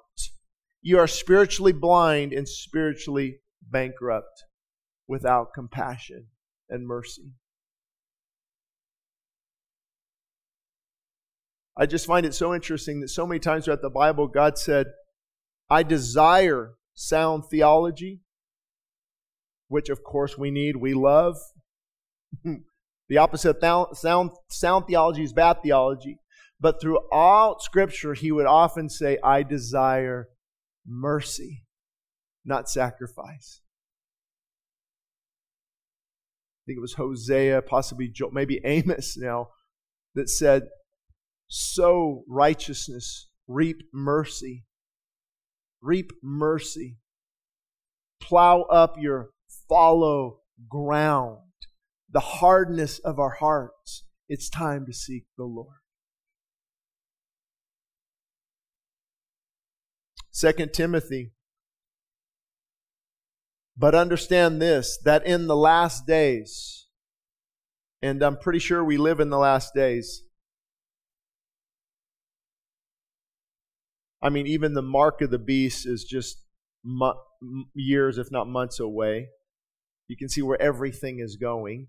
You 0.81 1.01
are 1.01 1.09
spiritually 1.09 1.73
blind 1.73 2.33
and 2.33 2.49
spiritually 2.49 3.41
bankrupt 3.61 4.45
without 5.09 5.49
compassion 5.53 6.29
and 6.69 6.87
mercy. 6.87 7.33
I 11.83 11.87
just 11.87 12.07
find 12.07 12.25
it 12.25 12.33
so 12.33 12.55
interesting 12.55 13.01
that 13.01 13.09
so 13.09 13.27
many 13.27 13.41
times 13.41 13.65
throughout 13.65 13.83
the 13.83 13.91
Bible, 13.91 14.29
God 14.29 14.57
said, 14.57 14.87
I 15.69 15.83
desire 15.83 16.75
sound 16.95 17.47
theology, 17.51 18.21
which 19.67 19.89
of 19.89 20.05
course 20.05 20.39
we 20.39 20.53
need, 20.53 20.77
we 20.77 20.95
love. 20.95 21.39
the 23.09 23.19
opposite 23.19 23.57
of 23.61 23.99
sound, 23.99 24.31
sound 24.49 24.87
theology 24.87 25.25
is 25.25 25.33
bad 25.33 25.61
theology. 25.61 26.21
But 26.61 26.81
throughout 26.81 27.63
Scripture, 27.63 28.15
he 28.15 28.31
would 28.31 28.47
often 28.47 28.89
say, 28.89 29.19
I 29.21 29.43
desire 29.43 30.29
mercy, 30.87 31.65
not 32.45 32.71
sacrifice. 32.71 33.61
I 36.61 36.63
think 36.65 36.77
it 36.77 36.81
was 36.81 36.95
Hosea, 36.95 37.61
possibly 37.63 38.07
Joel, 38.07 38.31
maybe 38.31 38.61
Amos 38.65 39.17
now, 39.17 39.49
that 40.15 40.31
said, 40.31 40.69
Sow 41.55 42.25
righteousness, 42.29 43.29
reap 43.47 43.83
mercy. 43.93 44.65
Reap 45.83 46.13
mercy. 46.23 46.97
Plow 48.23 48.63
up 48.63 48.95
your 48.99 49.33
fallow 49.69 50.39
ground, 50.71 51.41
the 52.11 52.21
hardness 52.21 53.01
of 53.01 53.19
our 53.19 53.37
hearts. 53.39 54.05
It's 54.31 54.49
time 54.49 54.87
to 54.87 54.95
seek 54.95 55.27
the 55.37 55.45
Lord. 55.45 55.77
Second 60.31 60.73
Timothy. 60.73 61.35
But 63.77 63.95
understand 63.95 64.63
this 64.63 64.99
that 65.05 65.27
in 65.27 65.49
the 65.49 65.57
last 65.57 66.07
days, 66.07 66.87
and 68.01 68.23
I'm 68.23 68.39
pretty 68.39 68.59
sure 68.59 68.83
we 68.83 68.97
live 68.97 69.21
in 69.21 69.29
the 69.29 69.37
last 69.37 69.75
days. 69.75 70.23
I 74.23 74.29
mean, 74.29 74.47
even 74.47 74.75
the 74.75 74.83
mark 74.83 75.21
of 75.21 75.31
the 75.31 75.39
beast 75.39 75.87
is 75.87 76.05
just 76.05 76.39
years, 77.75 78.19
if 78.19 78.31
not 78.31 78.47
months 78.47 78.79
away. 78.79 79.29
You 80.09 80.17
can 80.17 80.29
see 80.29 80.43
where 80.43 80.61
everything 80.61 81.19
is 81.19 81.37
going. 81.37 81.89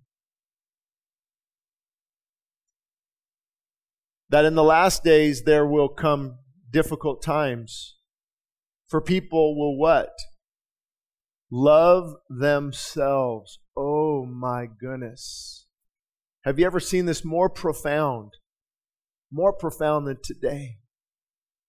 That 4.29 4.45
in 4.45 4.55
the 4.55 4.63
last 4.63 5.03
days 5.03 5.43
there 5.43 5.65
will 5.65 5.89
come 5.89 6.39
difficult 6.71 7.21
times. 7.21 7.97
For 8.87 8.99
people 8.99 9.55
will 9.57 9.77
what? 9.77 10.13
Love 11.51 12.15
themselves. 12.29 13.59
Oh 13.77 14.25
my 14.25 14.65
goodness. 14.65 15.67
Have 16.45 16.57
you 16.57 16.65
ever 16.65 16.79
seen 16.79 17.05
this 17.05 17.23
more 17.23 17.49
profound? 17.49 18.31
More 19.31 19.53
profound 19.53 20.07
than 20.07 20.17
today. 20.23 20.77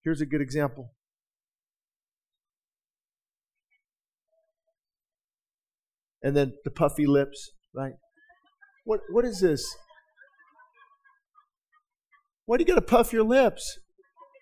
Here's 0.04 0.20
a 0.20 0.26
good 0.26 0.42
example. 0.42 0.92
And 6.22 6.36
then 6.36 6.54
the 6.64 6.70
puffy 6.70 7.06
lips, 7.06 7.50
right? 7.74 7.94
What 8.84 9.00
what 9.10 9.24
is 9.24 9.40
this? 9.40 9.76
Why 12.46 12.58
do 12.58 12.62
you 12.62 12.66
got 12.66 12.74
to 12.74 12.82
puff 12.82 13.12
your 13.12 13.24
lips? 13.24 13.78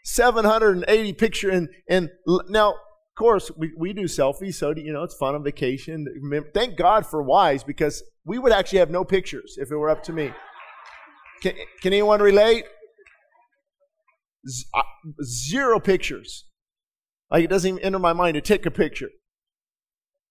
780 0.05 1.13
picture 1.13 1.51
and 1.51 1.69
and 1.89 2.11
now 2.49 2.71
of 2.71 3.17
course 3.17 3.53
we, 3.57 3.73
we 3.77 3.93
do 3.93 4.05
selfies 4.05 4.55
so 4.55 4.75
do, 4.75 4.81
you 4.81 4.93
know 4.93 5.05
it's 5.05 5.15
fun 5.15 5.37
on 5.37 5.45
vacation 5.45 6.07
thank 6.55 6.77
god 6.77 7.07
for 7.07 7.23
wise 7.23 7.63
because 7.63 8.03
we 8.25 8.37
would 8.37 8.51
actually 8.51 8.81
have 8.81 8.91
no 8.91 9.05
pictures 9.05 9.57
if 9.59 9.71
it 9.71 9.77
were 9.77 9.91
up 9.91 10.03
to 10.03 10.13
me 10.13 10.33
can, 11.41 11.53
can 11.81 11.93
anyone 11.93 12.21
relate 12.21 12.65
Uh, 14.75 14.83
zero 15.23 15.79
pictures 15.79 16.47
like 17.31 17.45
it 17.45 17.51
doesn't 17.51 17.71
even 17.71 17.83
enter 17.83 17.99
my 17.99 18.13
mind 18.13 18.35
to 18.35 18.41
take 18.41 18.67
a 18.67 18.71
picture 18.71 19.11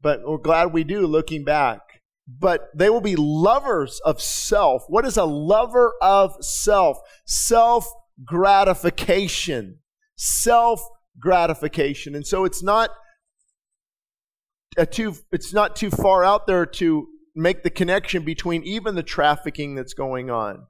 but 0.01 0.19
we're 0.25 0.37
glad 0.37 0.73
we 0.73 0.83
do 0.83 1.07
looking 1.07 1.43
back 1.45 1.79
but 2.27 2.69
they 2.75 2.89
will 2.89 3.01
be 3.01 3.15
lovers 3.15 4.01
of 4.03 4.21
self 4.21 4.83
what 4.89 5.05
is 5.05 5.17
a 5.17 5.23
lover 5.23 5.93
of 6.01 6.35
self 6.41 6.97
self 7.25 7.87
gratification. 8.25 9.79
Self 10.15 10.81
gratification. 11.19 12.15
And 12.15 12.25
so 12.25 12.45
it's 12.45 12.63
not 12.63 12.91
a 14.77 14.85
too 14.85 15.15
it's 15.31 15.53
not 15.53 15.75
too 15.75 15.89
far 15.89 16.23
out 16.23 16.47
there 16.47 16.65
to 16.65 17.07
make 17.35 17.63
the 17.63 17.69
connection 17.69 18.23
between 18.23 18.63
even 18.63 18.95
the 18.95 19.03
trafficking 19.03 19.75
that's 19.75 19.93
going 19.93 20.29
on. 20.29 20.67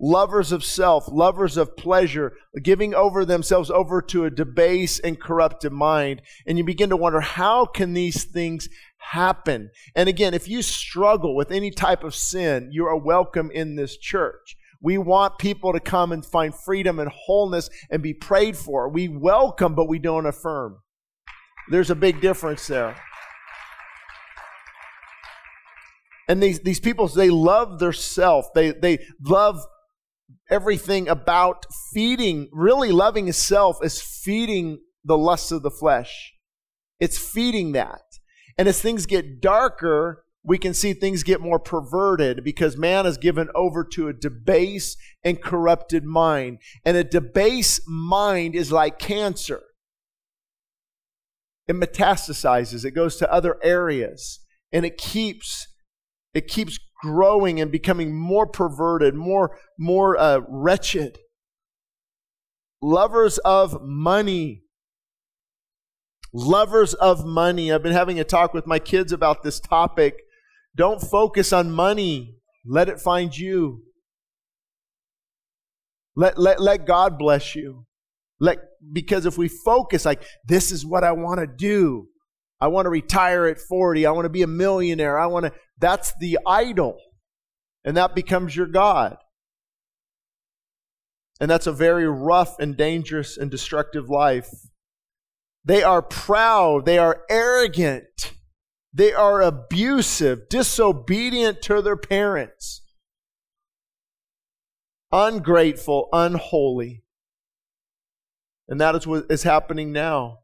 Lovers 0.00 0.50
of 0.50 0.64
self, 0.64 1.06
lovers 1.08 1.56
of 1.56 1.76
pleasure, 1.76 2.32
giving 2.62 2.94
over 2.94 3.24
themselves 3.24 3.70
over 3.70 4.02
to 4.02 4.24
a 4.24 4.30
debased 4.30 5.00
and 5.04 5.20
corrupted 5.20 5.72
mind. 5.72 6.20
And 6.46 6.58
you 6.58 6.64
begin 6.64 6.90
to 6.90 6.96
wonder, 6.96 7.20
how 7.20 7.64
can 7.64 7.92
these 7.92 8.24
things 8.24 8.68
happen? 8.98 9.70
And 9.94 10.08
again, 10.08 10.34
if 10.34 10.48
you 10.48 10.62
struggle 10.62 11.36
with 11.36 11.52
any 11.52 11.70
type 11.70 12.02
of 12.02 12.14
sin, 12.14 12.70
you 12.72 12.86
are 12.86 12.96
welcome 12.96 13.50
in 13.52 13.76
this 13.76 13.96
church. 13.96 14.56
We 14.82 14.98
want 14.98 15.38
people 15.38 15.72
to 15.72 15.80
come 15.80 16.12
and 16.12 16.26
find 16.26 16.54
freedom 16.54 16.98
and 16.98 17.10
wholeness 17.10 17.70
and 17.90 18.02
be 18.02 18.12
prayed 18.12 18.56
for. 18.56 18.88
We 18.88 19.08
welcome, 19.08 19.74
but 19.74 19.88
we 19.88 19.98
don't 19.98 20.26
affirm. 20.26 20.78
There's 21.70 21.90
a 21.90 21.94
big 21.94 22.20
difference 22.20 22.66
there. 22.66 22.96
And 26.28 26.42
these, 26.42 26.60
these 26.60 26.80
people, 26.80 27.06
they 27.08 27.30
love 27.30 27.78
their 27.78 27.92
self. 27.92 28.52
They, 28.54 28.72
they 28.72 29.06
love 29.22 29.64
everything 30.50 31.08
about 31.08 31.66
feeding. 31.92 32.48
Really 32.52 32.92
loving 32.92 33.30
self 33.32 33.78
is 33.82 34.00
feeding 34.00 34.78
the 35.04 35.18
lusts 35.18 35.52
of 35.52 35.62
the 35.62 35.70
flesh. 35.70 36.32
It's 37.00 37.18
feeding 37.18 37.72
that. 37.72 38.02
And 38.56 38.68
as 38.68 38.80
things 38.80 39.06
get 39.06 39.40
darker, 39.40 40.24
we 40.44 40.58
can 40.58 40.74
see 40.74 40.92
things 40.92 41.22
get 41.22 41.40
more 41.40 41.58
perverted 41.58 42.44
because 42.44 42.76
man 42.76 43.06
is 43.06 43.16
given 43.16 43.48
over 43.54 43.82
to 43.92 44.08
a 44.08 44.12
debased 44.12 44.98
and 45.24 45.42
corrupted 45.42 46.04
mind. 46.04 46.58
And 46.84 46.96
a 46.96 47.04
debased 47.04 47.82
mind 47.88 48.54
is 48.54 48.70
like 48.70 48.98
cancer. 48.98 49.62
It 51.66 51.76
metastasizes, 51.76 52.84
it 52.84 52.90
goes 52.90 53.16
to 53.16 53.32
other 53.32 53.56
areas, 53.62 54.40
and 54.70 54.84
it 54.84 54.98
keeps 54.98 55.66
it 56.34 56.46
keeps 56.48 56.78
growing 57.04 57.60
and 57.60 57.70
becoming 57.70 58.14
more 58.18 58.46
perverted, 58.46 59.14
more 59.14 59.58
more 59.78 60.16
uh, 60.16 60.40
wretched. 60.48 61.18
Lovers 62.82 63.38
of 63.38 63.82
money 63.82 64.62
lovers 66.36 66.94
of 66.94 67.24
money. 67.24 67.70
I've 67.70 67.84
been 67.84 67.92
having 67.92 68.18
a 68.18 68.24
talk 68.24 68.52
with 68.52 68.66
my 68.66 68.80
kids 68.80 69.12
about 69.12 69.44
this 69.44 69.60
topic 69.60 70.16
don't 70.76 71.00
focus 71.00 71.52
on 71.52 71.70
money. 71.70 72.36
Let 72.66 72.88
it 72.88 73.00
find 73.00 73.36
you. 73.36 73.82
Let, 76.16 76.38
let, 76.38 76.60
let 76.60 76.86
God 76.86 77.18
bless 77.18 77.54
you. 77.54 77.86
Let, 78.40 78.58
because 78.92 79.26
if 79.26 79.38
we 79.38 79.48
focus 79.48 80.04
like, 80.04 80.24
this 80.46 80.72
is 80.72 80.84
what 80.84 81.04
I 81.04 81.12
want 81.12 81.40
to 81.40 81.46
do. 81.46 82.08
I 82.64 82.68
want 82.68 82.86
to 82.86 82.90
retire 82.90 83.44
at 83.44 83.58
40. 83.58 84.06
I 84.06 84.10
want 84.12 84.24
to 84.24 84.30
be 84.30 84.40
a 84.40 84.46
millionaire. 84.46 85.18
I 85.18 85.26
want 85.26 85.44
to, 85.44 85.52
that's 85.78 86.14
the 86.18 86.38
idol. 86.46 86.96
And 87.84 87.94
that 87.98 88.14
becomes 88.14 88.56
your 88.56 88.68
God. 88.68 89.18
And 91.38 91.50
that's 91.50 91.66
a 91.66 91.72
very 91.72 92.08
rough 92.08 92.58
and 92.58 92.74
dangerous 92.74 93.36
and 93.36 93.50
destructive 93.50 94.08
life. 94.08 94.48
They 95.62 95.82
are 95.82 96.00
proud. 96.00 96.86
They 96.86 96.96
are 96.96 97.20
arrogant. 97.28 98.32
They 98.94 99.12
are 99.12 99.42
abusive, 99.42 100.48
disobedient 100.48 101.60
to 101.64 101.82
their 101.82 101.98
parents, 101.98 102.80
ungrateful, 105.12 106.08
unholy. 106.14 107.04
And 108.68 108.80
that 108.80 108.94
is 108.94 109.06
what 109.06 109.26
is 109.28 109.42
happening 109.42 109.92
now. 109.92 110.43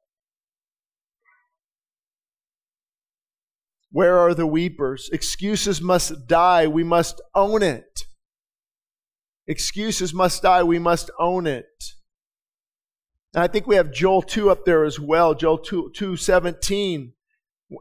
Where 3.92 4.18
are 4.18 4.34
the 4.34 4.46
weepers? 4.46 5.10
Excuses 5.12 5.80
must 5.80 6.26
die. 6.26 6.66
We 6.66 6.84
must 6.84 7.20
own 7.34 7.62
it. 7.62 8.04
Excuses 9.46 10.14
must 10.14 10.42
die. 10.42 10.62
We 10.62 10.78
must 10.78 11.10
own 11.18 11.46
it. 11.46 11.94
And 13.34 13.42
I 13.42 13.46
think 13.46 13.66
we 13.66 13.76
have 13.76 13.92
Joel 13.92 14.22
2 14.22 14.50
up 14.50 14.64
there 14.64 14.84
as 14.84 15.00
well. 15.00 15.34
Joel 15.34 15.58
2, 15.58 15.92
2 15.94 16.16
17 16.16 17.12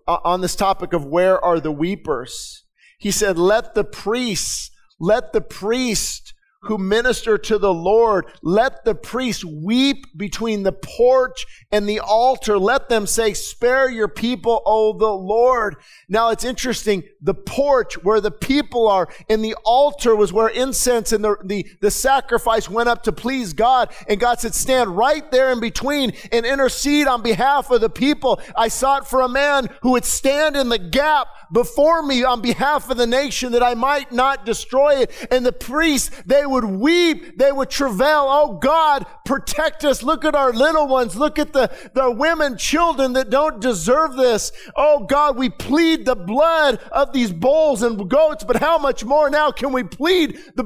on 0.08 0.41
this 0.41 0.56
topic 0.56 0.93
of 0.93 1.06
where 1.06 1.43
are 1.43 1.60
the 1.60 1.72
weepers. 1.72 2.65
He 3.00 3.12
said, 3.12 3.38
let 3.38 3.76
the 3.76 3.84
priests, 3.84 4.72
let 5.00 5.34
the 5.34 5.41
priest 5.41 6.34
who 6.62 6.78
minister 6.78 7.38
to 7.38 7.58
the 7.58 7.74
Lord. 7.74 8.26
Let 8.41 8.84
the 8.84 8.95
priests 8.95 9.45
weep 9.45 10.06
between 10.17 10.63
the 10.63 10.72
porch 10.72 11.45
and 11.72 11.88
the 11.88 12.00
altar. 12.00 12.58
Let 12.58 12.89
them 12.89 13.08
say, 13.08 13.34
spare 13.34 13.89
your 13.89 14.10
people, 14.10 14.62
O 14.65 14.98
the 14.98 15.08
Lord. 15.08 15.78
Now 16.10 16.30
it's 16.30 16.43
interesting. 16.43 17.04
The 17.22 17.34
porch 17.34 18.04
where 18.04 18.19
the 18.19 18.32
people 18.32 18.88
are 18.88 19.08
and 19.30 19.43
the 19.43 19.56
altar 19.63 20.15
was 20.15 20.34
where 20.34 20.50
incense 20.50 21.12
and 21.12 21.24
the, 21.24 21.38
the, 21.43 21.65
the 21.82 21.91
sacrifice 21.91 22.69
went 22.69 22.89
up 22.89 23.04
to 23.04 23.12
please 23.12 23.54
God. 23.54 23.93
And 24.08 24.19
God 24.19 24.39
said, 24.39 24.54
stand 24.54 24.98
right 24.98 25.30
there 25.32 25.52
in 25.52 25.60
between 25.60 26.13
and 26.32 26.45
intercede 26.45 27.08
on 27.08 27.22
behalf 27.22 27.72
of 27.72 27.82
the 27.82 27.89
people. 27.89 28.41
I 28.56 28.67
sought 28.67 29.10
for 29.10 29.22
a 29.22 29.30
man 29.30 29.69
who 29.82 29.91
would 29.91 30.06
stand 30.06 30.56
in 30.56 30.69
the 30.69 30.80
gap 30.80 31.28
before 31.52 32.04
me 32.04 32.24
on 32.24 32.41
behalf 32.41 32.89
of 32.89 32.98
the 32.98 33.08
nation 33.08 33.54
that 33.54 33.63
I 33.63 33.74
might 33.74 34.12
not 34.12 34.45
destroy 34.45 35.02
it. 35.02 35.28
And 35.32 35.45
the 35.45 35.52
priests, 35.52 36.12
they 36.26 36.45
would 36.49 36.65
weep, 36.65 37.38
they 37.38 37.51
would 37.51 37.69
travail, 37.69 38.25
oh 38.27 38.57
God, 38.57 39.05
protect 39.25 39.85
us. 39.85 40.03
Look 40.03 40.25
at 40.25 40.35
our 40.35 40.51
little 40.51 40.88
ones. 40.88 41.15
Look 41.15 41.39
at 41.39 41.53
the, 41.53 41.71
the 41.93 42.12
women, 42.12 42.57
children 42.57 43.13
that 43.13 43.29
don't 43.29 43.62
deserve 43.62 44.15
this. 44.15 44.51
Oh 44.75 45.05
God, 45.05 45.38
we 45.38 45.49
plead 45.49 46.05
the 46.05 46.15
blood 46.15 46.79
of 46.91 47.13
these 47.13 47.31
bulls 47.31 47.83
and 47.83 48.09
goats, 48.09 48.43
but 48.43 48.57
how 48.57 48.77
much 48.77 49.05
more 49.05 49.29
now 49.29 49.51
can 49.51 49.71
we 49.71 49.83
plead 49.83 50.39
the 50.55 50.63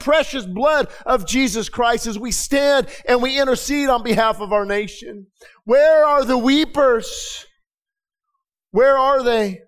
precious 0.00 0.46
blood 0.46 0.88
of 1.06 1.26
Jesus 1.26 1.68
Christ 1.68 2.06
as 2.06 2.18
we 2.18 2.32
stand 2.32 2.88
and 3.06 3.22
we 3.22 3.40
intercede 3.40 3.88
on 3.88 4.02
behalf 4.02 4.40
of 4.40 4.52
our 4.52 4.66
nation? 4.66 5.26
Where 5.64 6.04
are 6.04 6.24
the 6.24 6.38
weepers? 6.38 7.46
Where 8.72 8.96
are 8.96 9.22
they? 9.22 9.60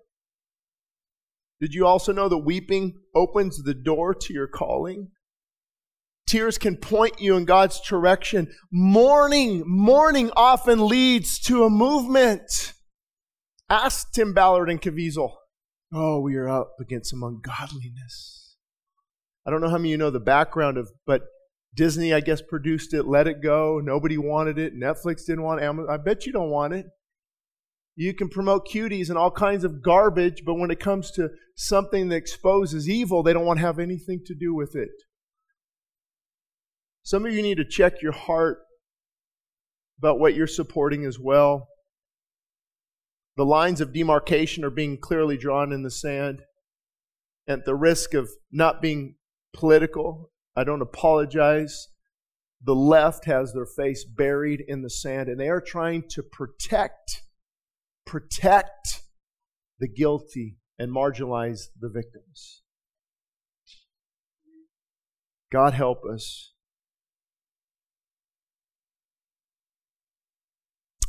Did 1.63 1.73
you 1.73 1.87
also 1.87 2.11
know 2.11 2.27
that 2.27 2.39
weeping 2.39 2.99
opens 3.15 3.63
the 3.63 3.73
door 3.73 4.13
to 4.13 4.33
your 4.33 4.47
calling? 4.47 5.11
Tears 6.33 6.57
can 6.57 6.77
point 6.77 7.21
you 7.21 7.37
in 7.37 7.45
God's 7.45 7.79
direction. 7.79 8.51
Mourning, 8.71 9.61
mourning 9.67 10.31
often 10.35 10.87
leads 10.87 11.37
to 11.41 11.63
a 11.63 11.69
movement. 11.69 12.73
Ask 13.69 14.11
Tim 14.13 14.33
Ballard 14.33 14.67
and 14.67 14.81
Caviezel. 14.81 15.31
Oh, 15.93 16.21
we 16.21 16.35
are 16.37 16.49
up 16.49 16.71
against 16.81 17.11
some 17.11 17.21
ungodliness. 17.21 18.57
I 19.45 19.51
don't 19.51 19.61
know 19.61 19.69
how 19.69 19.77
many 19.77 19.89
of 19.89 19.91
you 19.91 19.97
know 19.97 20.09
the 20.09 20.19
background 20.19 20.79
of, 20.79 20.89
but 21.05 21.21
Disney, 21.75 22.15
I 22.15 22.19
guess, 22.19 22.41
produced 22.41 22.95
it, 22.95 23.05
let 23.05 23.27
it 23.27 23.43
go. 23.43 23.79
Nobody 23.83 24.17
wanted 24.17 24.57
it. 24.57 24.73
Netflix 24.75 25.27
didn't 25.27 25.43
want 25.43 25.61
it. 25.61 25.71
I 25.87 25.97
bet 25.97 26.25
you 26.25 26.31
don't 26.33 26.49
want 26.49 26.73
it. 26.73 26.87
You 27.95 28.11
can 28.15 28.27
promote 28.27 28.67
cuties 28.67 29.09
and 29.09 29.19
all 29.19 29.29
kinds 29.29 29.63
of 29.63 29.83
garbage, 29.83 30.41
but 30.43 30.55
when 30.55 30.71
it 30.71 30.79
comes 30.79 31.11
to 31.11 31.29
something 31.55 32.09
that 32.09 32.15
exposes 32.15 32.89
evil, 32.89 33.21
they 33.21 33.33
don't 33.33 33.45
want 33.45 33.59
to 33.59 33.65
have 33.67 33.77
anything 33.77 34.21
to 34.25 34.33
do 34.33 34.55
with 34.55 34.75
it. 34.75 34.89
Some 37.03 37.25
of 37.25 37.33
you 37.33 37.41
need 37.41 37.57
to 37.57 37.65
check 37.65 38.01
your 38.01 38.13
heart 38.13 38.59
about 39.99 40.19
what 40.19 40.35
you're 40.35 40.47
supporting 40.47 41.05
as 41.05 41.19
well. 41.19 41.67
The 43.35 43.45
lines 43.45 43.81
of 43.81 43.93
demarcation 43.93 44.63
are 44.63 44.69
being 44.69 44.97
clearly 44.97 45.37
drawn 45.37 45.71
in 45.73 45.83
the 45.83 45.91
sand. 45.91 46.41
At 47.47 47.65
the 47.65 47.75
risk 47.75 48.13
of 48.13 48.29
not 48.51 48.81
being 48.81 49.15
political, 49.53 50.31
I 50.55 50.63
don't 50.63 50.81
apologize. 50.81 51.89
The 52.63 52.75
left 52.75 53.25
has 53.25 53.51
their 53.51 53.65
face 53.65 54.05
buried 54.05 54.63
in 54.65 54.81
the 54.81 54.89
sand, 54.89 55.27
and 55.27 55.39
they 55.39 55.49
are 55.49 55.61
trying 55.61 56.03
to 56.11 56.23
protect 56.23 57.23
protect 58.05 59.01
the 59.79 59.87
guilty 59.87 60.57
and 60.77 60.91
marginalize 60.91 61.63
the 61.79 61.89
victims. 61.89 62.61
God 65.51 65.73
help 65.73 66.03
us. 66.05 66.53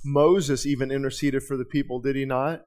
Moses 0.04 0.66
even 0.66 0.90
interceded 0.90 1.42
for 1.42 1.56
the 1.56 1.64
people, 1.64 2.00
did 2.00 2.16
he 2.16 2.24
not? 2.24 2.60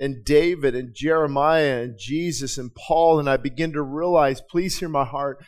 And 0.00 0.24
David 0.24 0.74
and 0.74 0.94
Jeremiah 0.94 1.82
and 1.82 1.98
Jesus 1.98 2.56
and 2.56 2.74
Paul, 2.74 3.18
and 3.18 3.28
I 3.28 3.36
begin 3.36 3.72
to 3.72 3.82
realize, 3.82 4.40
please 4.40 4.78
hear 4.78 4.88
my 4.88 5.04
heart. 5.04 5.44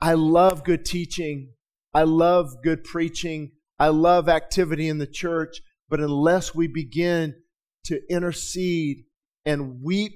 I 0.00 0.14
love 0.14 0.64
good 0.64 0.84
teaching. 0.84 1.52
I 1.94 2.02
love 2.02 2.62
good 2.62 2.84
preaching. 2.84 3.52
I 3.78 3.88
love 3.88 4.28
activity 4.28 4.88
in 4.88 4.98
the 4.98 5.06
church. 5.06 5.60
But 5.88 6.00
unless 6.00 6.54
we 6.54 6.66
begin 6.66 7.36
to 7.84 8.00
intercede 8.10 9.04
and 9.46 9.82
weep 9.82 10.12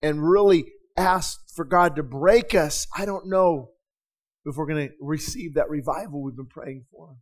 and 0.00 0.26
really 0.26 0.66
ask 0.96 1.38
for 1.54 1.64
God 1.64 1.96
to 1.96 2.02
break 2.02 2.54
us, 2.54 2.86
I 2.96 3.04
don't 3.04 3.28
know 3.28 3.70
if 4.44 4.56
we're 4.56 4.66
going 4.66 4.88
to 4.88 4.94
receive 5.00 5.54
that 5.54 5.70
revival 5.70 6.22
we've 6.22 6.36
been 6.36 6.46
praying 6.46 6.84
for. 6.90 7.16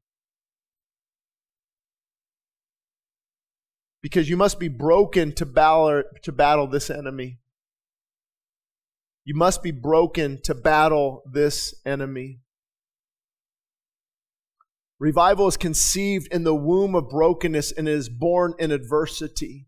Because 4.03 4.29
you 4.31 4.37
must 4.37 4.59
be 4.59 4.69
broken 4.69 5.35
to 5.35 5.47
battle, 5.47 6.03
to 6.23 6.33
battle 6.33 6.67
this 6.67 6.89
enemy. 6.91 7.39
You 9.25 9.35
must 9.35 9.63
be 9.63 9.71
broken 9.71 10.41
to 10.45 10.55
battle 10.55 11.23
this 11.31 11.75
enemy. 11.85 12.41
Revival 14.99 15.49
is 15.49 15.57
conceived 15.57 16.29
in 16.33 16.45
the 16.45 16.55
womb 16.55 16.95
of 16.95 17.09
brokenness 17.09 17.73
and 17.73 17.89
is 17.89 18.09
born 18.09 18.55
in 18.59 18.71
adversity. 18.71 19.67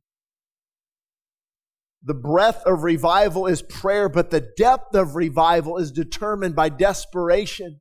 The 2.03 2.15
breath 2.15 2.63
of 2.67 2.83
revival 2.83 3.47
is 3.47 3.63
prayer, 3.63 4.09
but 4.09 4.31
the 4.31 4.47
depth 4.57 4.95
of 4.95 5.15
revival 5.15 5.79
is 5.79 5.93
determined 5.93 6.57
by 6.57 6.69
desperation. 6.69 7.81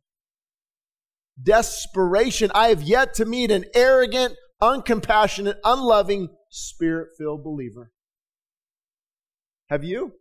Desperation. 1.41 2.51
I 2.53 2.67
have 2.67 2.83
yet 2.83 3.15
to 3.15 3.25
meet 3.25 3.49
an 3.49 3.65
arrogant, 3.73 4.35
uncompassionate, 4.61 5.55
unloving, 5.63 6.29
spirit 6.51 7.09
filled 7.17 7.43
believer. 7.43 7.91
Have 9.69 9.83
you? 9.83 10.13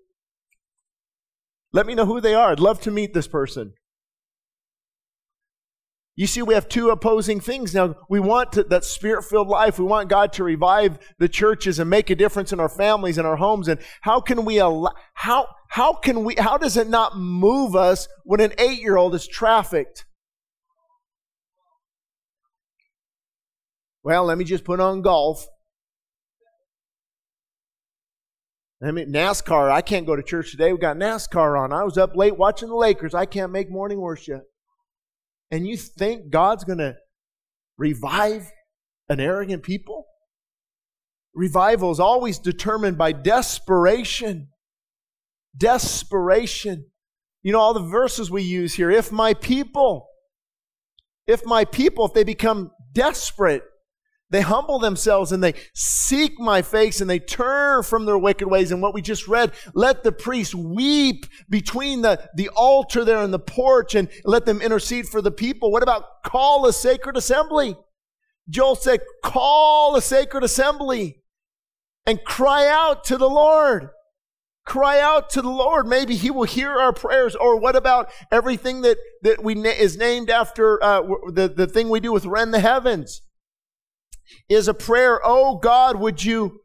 Let 1.72 1.86
me 1.86 1.94
know 1.94 2.06
who 2.06 2.20
they 2.20 2.34
are. 2.34 2.52
I'd 2.52 2.60
love 2.60 2.80
to 2.82 2.90
meet 2.90 3.12
this 3.12 3.28
person. 3.28 3.74
You 6.16 6.26
see, 6.26 6.42
we 6.42 6.54
have 6.54 6.68
two 6.68 6.90
opposing 6.90 7.40
things 7.40 7.74
now. 7.74 7.94
We 8.08 8.20
want 8.20 8.52
to, 8.52 8.64
that 8.64 8.84
spirit 8.84 9.24
filled 9.24 9.48
life. 9.48 9.78
We 9.78 9.84
want 9.84 10.08
God 10.08 10.32
to 10.34 10.44
revive 10.44 10.98
the 11.18 11.28
churches 11.28 11.78
and 11.78 11.88
make 11.88 12.10
a 12.10 12.14
difference 12.14 12.52
in 12.52 12.60
our 12.60 12.68
families 12.68 13.16
and 13.16 13.26
our 13.26 13.36
homes. 13.36 13.68
And 13.68 13.80
how 14.02 14.20
can 14.20 14.44
we 14.44 14.58
allow, 14.58 14.92
how, 15.14 15.48
how 15.68 15.94
can 15.94 16.24
we, 16.24 16.34
how 16.36 16.58
does 16.58 16.76
it 16.76 16.88
not 16.88 17.16
move 17.16 17.74
us 17.74 18.06
when 18.24 18.40
an 18.40 18.52
eight 18.58 18.80
year 18.80 18.96
old 18.96 19.14
is 19.14 19.26
trafficked? 19.26 20.04
Well, 24.02 24.24
let 24.24 24.38
me 24.38 24.44
just 24.44 24.64
put 24.64 24.80
on 24.80 25.02
golf. 25.02 25.46
I 28.82 28.90
mean, 28.92 29.12
NASCAR, 29.12 29.70
I 29.70 29.82
can't 29.82 30.06
go 30.06 30.16
to 30.16 30.22
church 30.22 30.52
today. 30.52 30.72
We 30.72 30.78
got 30.78 30.96
NASCAR 30.96 31.58
on. 31.58 31.72
I 31.72 31.84
was 31.84 31.98
up 31.98 32.16
late 32.16 32.38
watching 32.38 32.68
the 32.68 32.76
Lakers. 32.76 33.14
I 33.14 33.26
can't 33.26 33.52
make 33.52 33.70
morning 33.70 34.00
worship 34.00 34.42
and 35.50 35.66
you 35.66 35.76
think 35.76 36.30
God's 36.30 36.64
going 36.64 36.78
to 36.78 36.96
revive 37.76 38.50
an 39.08 39.20
arrogant 39.20 39.62
people? 39.62 40.06
Revival 41.34 41.90
is 41.90 42.00
always 42.00 42.38
determined 42.38 42.96
by 42.96 43.12
desperation. 43.12 44.48
Desperation. 45.56 46.86
You 47.42 47.52
know, 47.52 47.60
all 47.60 47.74
the 47.74 47.80
verses 47.80 48.30
we 48.30 48.42
use 48.42 48.74
here. 48.74 48.90
If 48.90 49.10
my 49.10 49.34
people, 49.34 50.08
if 51.26 51.44
my 51.44 51.64
people, 51.64 52.06
if 52.06 52.12
they 52.12 52.24
become 52.24 52.70
desperate, 52.92 53.64
they 54.30 54.40
humble 54.42 54.78
themselves 54.78 55.32
and 55.32 55.42
they 55.42 55.54
seek 55.74 56.38
my 56.38 56.62
face 56.62 57.00
and 57.00 57.10
they 57.10 57.18
turn 57.18 57.82
from 57.82 58.04
their 58.04 58.18
wicked 58.18 58.46
ways. 58.46 58.70
And 58.70 58.80
what 58.80 58.94
we 58.94 59.02
just 59.02 59.26
read, 59.26 59.52
let 59.74 60.04
the 60.04 60.12
priests 60.12 60.54
weep 60.54 61.26
between 61.48 62.02
the, 62.02 62.28
the 62.36 62.48
altar 62.50 63.04
there 63.04 63.18
and 63.18 63.34
the 63.34 63.40
porch 63.40 63.94
and 63.94 64.08
let 64.24 64.46
them 64.46 64.62
intercede 64.62 65.08
for 65.08 65.20
the 65.20 65.32
people. 65.32 65.72
What 65.72 65.82
about 65.82 66.22
call 66.24 66.66
a 66.66 66.72
sacred 66.72 67.16
assembly? 67.16 67.76
Joel 68.48 68.76
said, 68.76 69.00
call 69.24 69.96
a 69.96 70.02
sacred 70.02 70.44
assembly 70.44 71.22
and 72.06 72.22
cry 72.24 72.66
out 72.66 73.04
to 73.04 73.16
the 73.16 73.28
Lord. 73.28 73.90
Cry 74.66 75.00
out 75.00 75.30
to 75.30 75.42
the 75.42 75.50
Lord. 75.50 75.86
Maybe 75.88 76.14
He 76.14 76.30
will 76.30 76.44
hear 76.44 76.70
our 76.70 76.92
prayers. 76.92 77.34
Or 77.34 77.58
what 77.58 77.74
about 77.74 78.10
everything 78.30 78.82
that, 78.82 78.98
that 79.22 79.42
we 79.42 79.54
na- 79.54 79.70
is 79.70 79.96
named 79.96 80.30
after 80.30 80.82
uh, 80.82 81.02
the, 81.32 81.48
the 81.48 81.66
thing 81.66 81.88
we 81.88 81.98
do 81.98 82.12
with 82.12 82.26
rend 82.26 82.54
the 82.54 82.60
heavens? 82.60 83.22
Is 84.48 84.68
a 84.68 84.74
prayer, 84.74 85.20
Oh 85.24 85.56
God, 85.58 85.96
would 85.96 86.24
you 86.24 86.60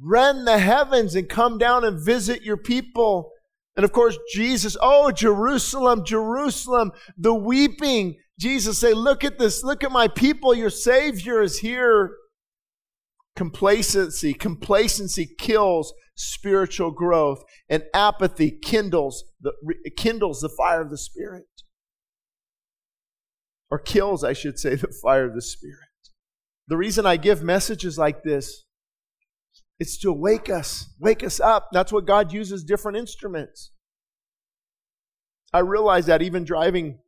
rend 0.00 0.46
the 0.46 0.58
heavens 0.58 1.14
and 1.14 1.28
come 1.28 1.58
down 1.58 1.84
and 1.84 1.98
visit 1.98 2.42
your 2.42 2.56
people? 2.56 3.32
And 3.76 3.84
of 3.84 3.92
course, 3.92 4.18
Jesus, 4.32 4.76
oh, 4.80 5.10
Jerusalem, 5.12 6.04
Jerusalem, 6.04 6.92
the 7.16 7.34
weeping. 7.34 8.16
Jesus 8.40 8.78
say, 8.78 8.94
look 8.94 9.22
at 9.22 9.38
this, 9.38 9.62
look 9.62 9.84
at 9.84 9.92
my 9.92 10.08
people, 10.08 10.54
your 10.54 10.70
Savior 10.70 11.42
is 11.42 11.58
here. 11.58 12.16
Complacency, 13.34 14.32
complacency 14.32 15.28
kills 15.38 15.92
spiritual 16.14 16.90
growth, 16.90 17.44
and 17.68 17.84
apathy 17.92 18.50
kindles 18.50 19.24
the, 19.42 19.52
kindles 19.98 20.40
the 20.40 20.48
fire 20.48 20.80
of 20.80 20.90
the 20.90 20.96
Spirit. 20.96 21.44
Or 23.70 23.78
kills, 23.78 24.24
I 24.24 24.32
should 24.32 24.58
say, 24.58 24.74
the 24.76 24.94
fire 25.02 25.26
of 25.26 25.34
the 25.34 25.42
Spirit. 25.42 25.85
The 26.68 26.76
reason 26.76 27.06
I 27.06 27.16
give 27.16 27.42
messages 27.42 27.96
like 27.96 28.22
this 28.22 28.64
it's 29.78 29.98
to 29.98 30.12
wake 30.12 30.48
us, 30.48 30.86
wake 30.98 31.22
us 31.22 31.38
up. 31.38 31.68
That's 31.72 31.92
what 31.92 32.06
God 32.06 32.32
uses 32.32 32.64
different 32.64 32.96
instruments. 32.96 33.72
I 35.52 35.58
realize 35.60 36.06
that 36.06 36.22
even 36.22 36.44
driving, 36.44 36.98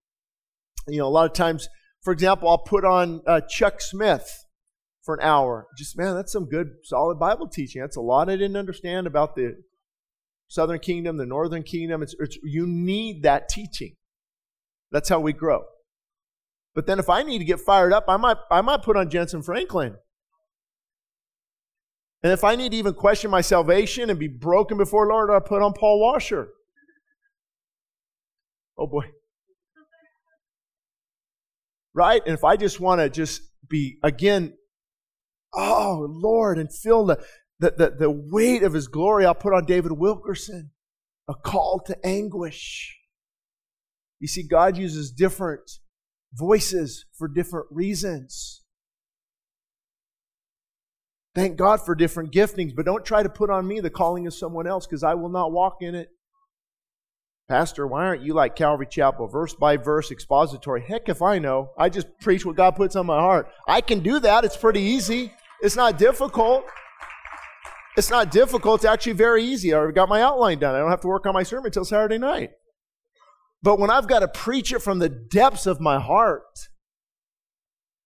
you 0.86 0.98
know, 0.98 1.06
a 1.06 1.08
lot 1.08 1.26
of 1.26 1.32
times, 1.32 1.68
for 2.02 2.12
example, 2.12 2.48
I'll 2.48 2.58
put 2.58 2.84
on 2.84 3.22
uh, 3.26 3.40
Chuck 3.48 3.80
Smith 3.80 4.44
for 5.02 5.14
an 5.14 5.20
hour. 5.22 5.66
Just, 5.78 5.96
man, 5.96 6.14
that's 6.14 6.32
some 6.32 6.46
good, 6.46 6.68
solid 6.84 7.18
Bible 7.18 7.48
teaching. 7.48 7.80
That's 7.80 7.96
a 7.96 8.02
lot 8.02 8.28
I 8.28 8.36
didn't 8.36 8.56
understand 8.56 9.06
about 9.06 9.34
the 9.34 9.56
Southern 10.46 10.78
Kingdom, 10.78 11.16
the 11.16 11.26
Northern 11.26 11.62
Kingdom. 11.62 12.02
It's, 12.02 12.14
it's, 12.18 12.38
you 12.42 12.66
need 12.66 13.22
that 13.22 13.48
teaching. 13.48 13.96
That's 14.92 15.08
how 15.08 15.20
we 15.20 15.32
grow. 15.32 15.64
But 16.78 16.86
then 16.86 17.00
if 17.00 17.10
I 17.10 17.24
need 17.24 17.38
to 17.38 17.44
get 17.44 17.58
fired 17.58 17.92
up, 17.92 18.04
I 18.06 18.16
might, 18.16 18.36
I 18.52 18.60
might 18.60 18.82
put 18.82 18.96
on 18.96 19.10
Jentezen 19.10 19.44
Franklin. 19.44 19.96
And 22.22 22.32
if 22.32 22.44
I 22.44 22.54
need 22.54 22.70
to 22.70 22.78
even 22.78 22.94
question 22.94 23.32
my 23.32 23.40
salvation 23.40 24.10
and 24.10 24.16
be 24.16 24.28
broken 24.28 24.78
before 24.78 25.08
Lord, 25.08 25.28
I 25.28 25.40
put 25.40 25.60
on 25.60 25.72
Paul 25.72 25.98
Washer. 25.98 26.50
Oh 28.78 28.86
boy. 28.86 29.06
Right? 31.94 32.22
And 32.24 32.34
if 32.34 32.44
I 32.44 32.56
just 32.56 32.78
want 32.78 33.00
to 33.00 33.10
just 33.10 33.42
be 33.68 33.98
again, 34.04 34.56
oh 35.52 36.06
Lord, 36.08 36.60
and 36.60 36.72
feel 36.72 37.06
the, 37.06 37.16
the, 37.58 37.74
the, 37.76 37.90
the 37.98 38.10
weight 38.10 38.62
of 38.62 38.72
his 38.72 38.86
glory, 38.86 39.26
I'll 39.26 39.34
put 39.34 39.52
on 39.52 39.64
David 39.64 39.90
Wilkerson. 39.90 40.70
A 41.26 41.34
call 41.34 41.82
to 41.86 41.96
anguish. 42.06 42.96
You 44.20 44.28
see, 44.28 44.46
God 44.46 44.76
uses 44.76 45.10
different 45.10 45.68
voices 46.32 47.06
for 47.12 47.28
different 47.28 47.66
reasons. 47.70 48.62
Thank 51.34 51.56
God 51.56 51.80
for 51.80 51.94
different 51.94 52.32
giftings, 52.32 52.74
but 52.74 52.84
don't 52.84 53.04
try 53.04 53.22
to 53.22 53.28
put 53.28 53.50
on 53.50 53.66
me 53.66 53.80
the 53.80 53.90
calling 53.90 54.26
of 54.26 54.34
someone 54.34 54.66
else 54.66 54.86
because 54.86 55.04
I 55.04 55.14
will 55.14 55.28
not 55.28 55.52
walk 55.52 55.82
in 55.82 55.94
it. 55.94 56.08
Pastor, 57.48 57.86
why 57.86 58.04
aren't 58.04 58.22
you 58.22 58.34
like 58.34 58.56
Calvary 58.56 58.86
Chapel, 58.90 59.26
verse 59.26 59.54
by 59.54 59.78
verse 59.78 60.10
expository? 60.10 60.82
Heck 60.82 61.08
if 61.08 61.22
I 61.22 61.38
know. 61.38 61.70
I 61.78 61.88
just 61.88 62.08
preach 62.20 62.44
what 62.44 62.56
God 62.56 62.76
puts 62.76 62.94
on 62.94 63.06
my 63.06 63.18
heart. 63.18 63.48
I 63.66 63.80
can 63.80 64.00
do 64.00 64.20
that. 64.20 64.44
It's 64.44 64.56
pretty 64.56 64.82
easy. 64.82 65.32
It's 65.62 65.76
not 65.76 65.96
difficult. 65.96 66.64
It's 67.96 68.10
not 68.10 68.30
difficult. 68.30 68.80
It's 68.80 68.84
actually 68.84 69.14
very 69.14 69.42
easy. 69.42 69.72
I 69.72 69.78
already 69.78 69.94
got 69.94 70.08
my 70.08 70.20
outline 70.20 70.58
done. 70.58 70.74
I 70.74 70.78
don't 70.78 70.90
have 70.90 71.00
to 71.00 71.08
work 71.08 71.24
on 71.24 71.32
my 71.32 71.42
sermon 71.42 71.66
until 71.66 71.84
Saturday 71.84 72.18
night. 72.18 72.50
But 73.62 73.78
when 73.78 73.90
I've 73.90 74.08
got 74.08 74.20
to 74.20 74.28
preach 74.28 74.72
it 74.72 74.82
from 74.82 74.98
the 74.98 75.08
depths 75.08 75.66
of 75.66 75.80
my 75.80 75.98
heart 75.98 76.68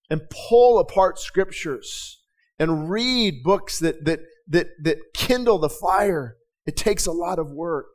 and 0.09 0.23
pull 0.31 0.79
apart 0.79 1.19
scriptures, 1.19 2.23
and 2.63 2.89
read 2.89 3.43
books 3.43 3.81
that, 3.81 4.05
that, 4.05 4.21
that, 4.47 4.69
that 4.85 4.99
kindle 5.15 5.59
the 5.59 5.69
fire. 5.69 6.37
It 6.65 6.77
takes 6.77 7.07
a 7.07 7.11
lot 7.11 7.41
of 7.41 7.51
work. 7.51 7.89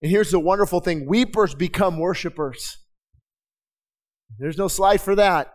And 0.00 0.08
here's 0.08 0.30
the 0.30 0.38
wonderful 0.38 0.78
thing 0.78 1.08
weepers 1.08 1.52
become 1.52 1.98
worshipers. 1.98 2.78
There's 4.38 4.56
no 4.56 4.68
slide 4.68 5.00
for 5.00 5.16
that. 5.16 5.52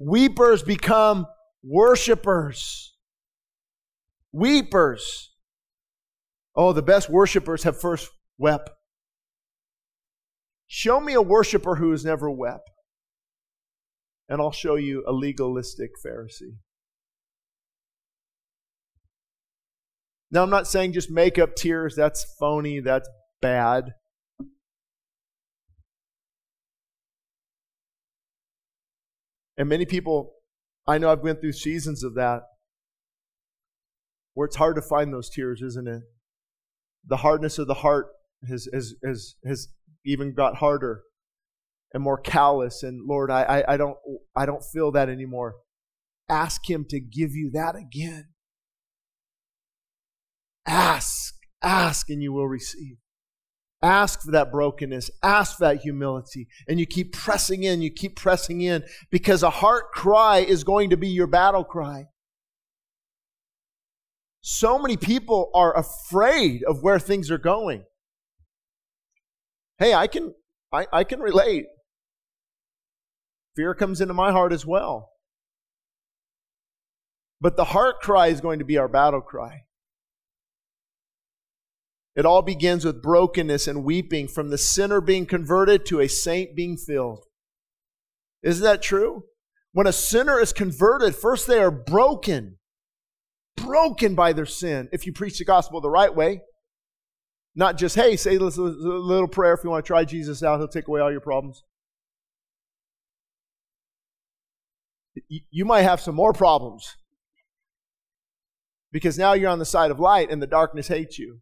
Weepers 0.00 0.64
become 0.64 1.26
worshipers. 1.62 2.96
Weepers. 4.32 5.30
Oh, 6.56 6.72
the 6.72 6.82
best 6.82 7.10
worshipers 7.10 7.64
have 7.64 7.78
first 7.78 8.10
wept. 8.38 8.70
Show 10.66 11.00
me 11.00 11.12
a 11.12 11.22
worshiper 11.22 11.76
who 11.76 11.90
has 11.90 12.04
never 12.04 12.30
wept 12.30 12.70
and 14.28 14.40
I'll 14.40 14.52
show 14.52 14.74
you 14.74 15.04
a 15.06 15.12
legalistic 15.12 15.90
Pharisee. 16.04 16.56
Now, 20.30 20.42
I'm 20.42 20.50
not 20.50 20.66
saying 20.66 20.92
just 20.92 21.10
make 21.10 21.38
up 21.38 21.54
tears. 21.54 21.94
That's 21.94 22.26
phony. 22.38 22.80
That's 22.80 23.08
bad. 23.40 23.94
And 29.56 29.68
many 29.68 29.86
people, 29.86 30.32
I 30.86 30.98
know 30.98 31.10
I've 31.10 31.22
been 31.22 31.36
through 31.36 31.52
seasons 31.52 32.02
of 32.02 32.14
that 32.14 32.42
where 34.34 34.46
it's 34.46 34.56
hard 34.56 34.76
to 34.76 34.82
find 34.82 35.12
those 35.14 35.30
tears, 35.30 35.62
isn't 35.62 35.88
it? 35.88 36.02
The 37.06 37.18
hardness 37.18 37.58
of 37.58 37.66
the 37.66 37.74
heart 37.74 38.08
has, 38.48 38.68
has, 38.72 38.94
has, 39.04 39.36
has 39.44 39.68
even 40.04 40.34
got 40.34 40.56
harder 40.56 41.02
and 41.92 42.02
more 42.02 42.18
callous 42.18 42.82
and 42.82 43.06
Lord, 43.06 43.30
I, 43.30 43.42
I, 43.42 43.74
I 43.74 43.76
don't 43.76 43.96
I 44.36 44.44
don't 44.44 44.62
feel 44.62 44.92
that 44.92 45.08
anymore. 45.08 45.54
Ask 46.28 46.68
him 46.68 46.84
to 46.90 47.00
give 47.00 47.32
you 47.32 47.50
that 47.52 47.76
again. 47.76 48.28
Ask, 50.66 51.34
ask, 51.62 52.10
and 52.10 52.22
you 52.22 52.32
will 52.32 52.48
receive. 52.48 52.96
Ask 53.80 54.22
for 54.22 54.30
that 54.32 54.50
brokenness, 54.50 55.10
ask 55.22 55.58
for 55.58 55.64
that 55.64 55.82
humility, 55.82 56.48
and 56.66 56.80
you 56.80 56.86
keep 56.86 57.12
pressing 57.12 57.62
in, 57.62 57.82
you 57.82 57.90
keep 57.90 58.16
pressing 58.16 58.60
in, 58.60 58.82
because 59.10 59.42
a 59.42 59.50
heart 59.50 59.92
cry 59.92 60.38
is 60.38 60.64
going 60.64 60.90
to 60.90 60.96
be 60.96 61.08
your 61.08 61.26
battle 61.26 61.62
cry. 61.62 62.06
So 64.48 64.78
many 64.78 64.96
people 64.96 65.50
are 65.54 65.76
afraid 65.76 66.62
of 66.62 66.80
where 66.80 67.00
things 67.00 67.32
are 67.32 67.36
going. 67.38 67.82
Hey, 69.78 69.92
I 69.92 70.06
can 70.06 70.34
I, 70.72 70.86
I 70.92 71.02
can 71.02 71.18
relate. 71.18 71.66
Fear 73.56 73.74
comes 73.74 74.00
into 74.00 74.14
my 74.14 74.30
heart 74.30 74.52
as 74.52 74.64
well. 74.64 75.10
But 77.40 77.56
the 77.56 77.64
heart 77.64 77.96
cry 78.00 78.28
is 78.28 78.40
going 78.40 78.60
to 78.60 78.64
be 78.64 78.78
our 78.78 78.86
battle 78.86 79.20
cry. 79.20 79.62
It 82.14 82.24
all 82.24 82.42
begins 82.42 82.84
with 82.84 83.02
brokenness 83.02 83.66
and 83.66 83.82
weeping 83.82 84.28
from 84.28 84.50
the 84.50 84.58
sinner 84.58 85.00
being 85.00 85.26
converted 85.26 85.84
to 85.86 85.98
a 85.98 86.08
saint 86.08 86.54
being 86.54 86.76
filled. 86.76 87.24
Isn't 88.44 88.62
that 88.62 88.80
true? 88.80 89.24
When 89.72 89.88
a 89.88 89.92
sinner 89.92 90.38
is 90.38 90.52
converted, 90.52 91.16
first 91.16 91.48
they 91.48 91.58
are 91.58 91.72
broken, 91.72 92.58
broken 93.56 94.14
by 94.14 94.32
their 94.32 94.46
sin. 94.46 94.88
If 94.92 95.06
you 95.06 95.12
preach 95.12 95.38
the 95.38 95.44
gospel 95.44 95.80
the 95.80 95.90
right 95.90 96.14
way, 96.14 96.42
not 97.54 97.78
just, 97.78 97.94
hey, 97.94 98.16
say 98.16 98.36
a 98.36 98.40
little 98.40 99.28
prayer 99.28 99.54
if 99.54 99.64
you 99.64 99.70
want 99.70 99.84
to 99.84 99.86
try 99.86 100.04
Jesus 100.04 100.42
out, 100.42 100.58
he'll 100.58 100.68
take 100.68 100.88
away 100.88 101.00
all 101.00 101.10
your 101.10 101.20
problems. 101.20 101.62
you 105.28 105.64
might 105.64 105.82
have 105.82 106.00
some 106.00 106.14
more 106.14 106.32
problems 106.32 106.96
because 108.92 109.18
now 109.18 109.32
you're 109.32 109.50
on 109.50 109.58
the 109.58 109.64
side 109.64 109.90
of 109.90 109.98
light 109.98 110.30
and 110.30 110.42
the 110.42 110.46
darkness 110.46 110.88
hates 110.88 111.18
you. 111.18 111.40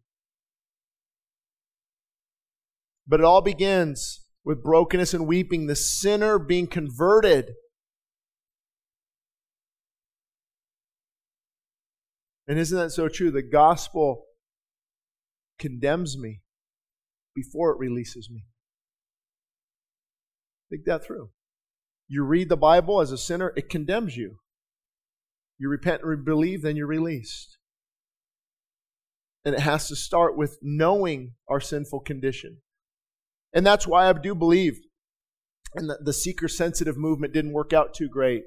But 3.07 3.19
it 3.19 3.25
all 3.25 3.41
begins 3.41 4.21
with 4.43 4.63
brokenness 4.63 5.13
and 5.13 5.27
weeping, 5.27 5.67
the 5.67 5.75
sinner 5.75 6.39
being 6.39 6.67
converted. 6.67 7.53
And 12.47 12.59
isn't 12.59 12.77
that 12.77 12.91
so 12.91 13.07
true? 13.07 13.31
The 13.31 13.41
gospel 13.41 14.25
condemns 15.57 16.17
me 16.17 16.41
before 17.33 17.71
it 17.71 17.79
releases 17.79 18.29
me. 18.29 18.45
Think 20.69 20.85
that 20.85 21.03
through. 21.03 21.29
You 22.07 22.23
read 22.23 22.49
the 22.49 22.57
Bible 22.57 23.01
as 23.01 23.11
a 23.11 23.17
sinner, 23.17 23.53
it 23.55 23.69
condemns 23.69 24.15
you. 24.15 24.37
You 25.57 25.69
repent 25.69 26.03
and 26.03 26.25
believe, 26.25 26.61
then 26.61 26.75
you're 26.75 26.87
released. 26.87 27.57
And 29.43 29.55
it 29.55 29.61
has 29.61 29.87
to 29.87 29.95
start 29.95 30.37
with 30.37 30.57
knowing 30.61 31.33
our 31.47 31.59
sinful 31.59 32.01
condition. 32.01 32.57
And 33.53 33.65
that's 33.65 33.87
why 33.87 34.07
I 34.07 34.13
do 34.13 34.35
believe 34.35 34.79
and 35.75 35.89
the, 35.89 35.97
the 36.01 36.13
seeker 36.13 36.47
sensitive 36.47 36.97
movement 36.97 37.33
didn't 37.33 37.53
work 37.53 37.73
out 37.73 37.93
too 37.93 38.07
great. 38.07 38.45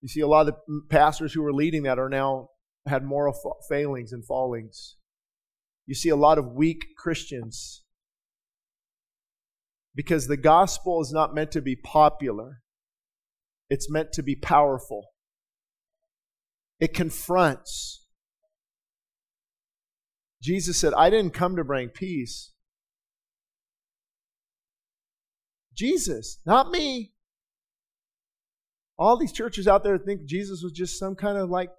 You 0.00 0.08
see, 0.08 0.20
a 0.20 0.28
lot 0.28 0.48
of 0.48 0.54
the 0.66 0.82
pastors 0.88 1.32
who 1.32 1.42
were 1.42 1.52
leading 1.52 1.82
that 1.84 1.98
are 1.98 2.08
now 2.08 2.50
had 2.86 3.04
moral 3.04 3.34
failings 3.68 4.12
and 4.12 4.24
fallings. 4.24 4.96
You 5.86 5.94
see 5.94 6.08
a 6.08 6.16
lot 6.16 6.38
of 6.38 6.52
weak 6.52 6.84
Christians 6.96 7.82
because 9.94 10.28
the 10.28 10.36
gospel 10.36 11.00
is 11.00 11.12
not 11.12 11.34
meant 11.34 11.50
to 11.52 11.60
be 11.60 11.74
popular, 11.74 12.62
it's 13.68 13.90
meant 13.90 14.12
to 14.12 14.22
be 14.22 14.36
powerful. 14.36 15.06
It 16.78 16.94
confronts. 16.94 18.06
Jesus 20.40 20.78
said, 20.78 20.94
I 20.94 21.10
didn't 21.10 21.34
come 21.34 21.56
to 21.56 21.64
bring 21.64 21.88
peace. 21.88 22.52
Jesus, 25.74 26.38
not 26.46 26.70
me. 26.70 27.12
All 28.98 29.16
these 29.16 29.32
churches 29.32 29.68
out 29.68 29.84
there 29.84 29.96
think 29.96 30.24
Jesus 30.24 30.62
was 30.62 30.72
just 30.72 30.98
some 30.98 31.14
kind 31.14 31.38
of 31.38 31.48
like 31.48 31.70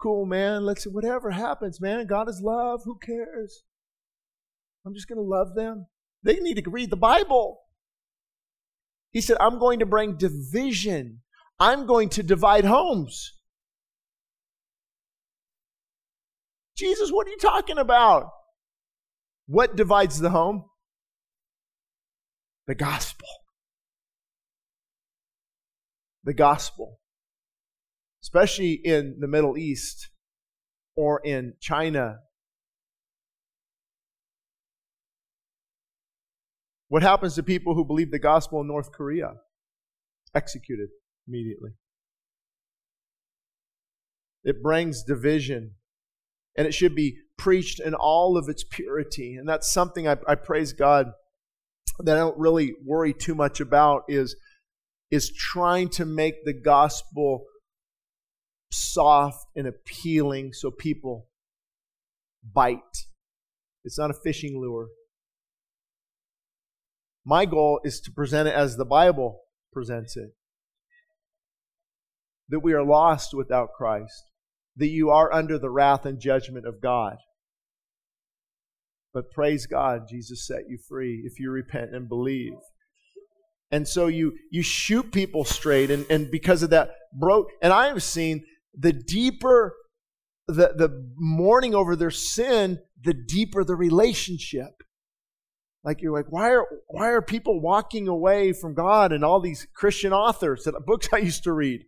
cool 0.00 0.24
man. 0.24 0.64
Let's 0.64 0.84
see, 0.84 0.90
whatever 0.90 1.30
happens, 1.30 1.80
man. 1.80 2.06
God 2.06 2.28
is 2.28 2.40
love. 2.42 2.80
Who 2.84 2.98
cares? 2.98 3.64
I'm 4.86 4.94
just 4.94 5.08
going 5.08 5.18
to 5.18 5.22
love 5.22 5.54
them. 5.54 5.86
They 6.22 6.40
need 6.40 6.62
to 6.62 6.70
read 6.70 6.90
the 6.90 6.96
Bible. 6.96 7.60
He 9.10 9.20
said, 9.20 9.36
I'm 9.40 9.58
going 9.58 9.80
to 9.80 9.86
bring 9.86 10.16
division. 10.16 11.20
I'm 11.60 11.86
going 11.86 12.08
to 12.10 12.22
divide 12.22 12.64
homes. 12.64 13.34
Jesus, 16.76 17.10
what 17.10 17.26
are 17.26 17.30
you 17.30 17.38
talking 17.38 17.78
about? 17.78 18.30
What 19.46 19.76
divides 19.76 20.20
the 20.20 20.30
home? 20.30 20.64
The 22.66 22.74
gospel. 22.74 23.26
The 26.24 26.34
gospel. 26.34 26.98
Especially 28.22 28.72
in 28.72 29.16
the 29.20 29.28
Middle 29.28 29.56
East 29.56 30.10
or 30.96 31.20
in 31.24 31.54
China. 31.60 32.18
What 36.88 37.02
happens 37.02 37.34
to 37.36 37.42
people 37.42 37.74
who 37.74 37.84
believe 37.84 38.10
the 38.10 38.18
gospel 38.18 38.60
in 38.60 38.66
North 38.66 38.90
Korea? 38.92 39.34
Executed 40.34 40.88
immediately. 41.26 41.70
It 44.42 44.62
brings 44.62 45.02
division 45.02 45.74
and 46.56 46.66
it 46.66 46.72
should 46.72 46.94
be 46.94 47.18
preached 47.36 47.80
in 47.80 47.94
all 47.94 48.36
of 48.36 48.48
its 48.48 48.64
purity. 48.64 49.36
And 49.36 49.48
that's 49.48 49.70
something 49.70 50.08
I, 50.08 50.16
I 50.26 50.34
praise 50.34 50.72
God 50.72 51.12
that 52.00 52.16
I 52.16 52.20
don't 52.20 52.38
really 52.38 52.74
worry 52.84 53.12
too 53.12 53.34
much 53.34 53.60
about 53.60 54.02
is, 54.08 54.34
is 55.10 55.32
trying 55.32 55.88
to 55.88 56.04
make 56.04 56.44
the 56.44 56.52
gospel 56.52 57.44
soft 58.70 59.46
and 59.56 59.66
appealing 59.66 60.52
so 60.52 60.70
people 60.70 61.28
bite. 62.42 63.06
It's 63.84 63.98
not 63.98 64.10
a 64.10 64.14
fishing 64.14 64.60
lure. 64.60 64.88
My 67.24 67.44
goal 67.44 67.80
is 67.84 68.00
to 68.00 68.10
present 68.10 68.48
it 68.48 68.54
as 68.54 68.76
the 68.76 68.84
Bible 68.84 69.40
presents 69.72 70.16
it 70.16 70.30
that 72.48 72.60
we 72.60 72.72
are 72.72 72.84
lost 72.84 73.34
without 73.34 73.72
Christ 73.76 74.24
that 74.78 74.88
you 74.88 75.10
are 75.10 75.32
under 75.32 75.58
the 75.58 75.68
wrath 75.68 76.06
and 76.06 76.20
judgment 76.20 76.66
of 76.66 76.80
God. 76.80 77.16
But 79.12 79.30
praise 79.32 79.66
God, 79.66 80.02
Jesus 80.08 80.46
set 80.46 80.68
you 80.68 80.78
free 80.88 81.22
if 81.24 81.40
you 81.40 81.50
repent 81.50 81.94
and 81.94 82.08
believe. 82.08 82.52
And 83.70 83.86
so 83.86 84.06
you 84.06 84.32
you 84.50 84.62
shoot 84.62 85.12
people 85.12 85.44
straight, 85.44 85.90
and, 85.90 86.06
and 86.08 86.30
because 86.30 86.62
of 86.62 86.70
that, 86.70 86.90
broke. 87.12 87.48
And 87.60 87.72
I 87.72 87.88
have 87.88 88.02
seen 88.02 88.44
the 88.74 88.92
deeper 88.92 89.74
the, 90.46 90.72
the 90.74 91.06
mourning 91.16 91.74
over 91.74 91.94
their 91.94 92.10
sin, 92.10 92.78
the 93.02 93.12
deeper 93.12 93.64
the 93.64 93.76
relationship. 93.76 94.82
Like 95.84 96.00
you're 96.00 96.12
like, 96.12 96.30
why 96.30 96.50
are 96.52 96.66
why 96.86 97.08
are 97.08 97.22
people 97.22 97.60
walking 97.60 98.08
away 98.08 98.52
from 98.52 98.74
God 98.74 99.12
and 99.12 99.24
all 99.24 99.40
these 99.40 99.66
Christian 99.74 100.12
authors 100.12 100.64
that 100.64 100.74
books 100.86 101.08
I 101.12 101.18
used 101.18 101.44
to 101.44 101.52
read? 101.52 101.84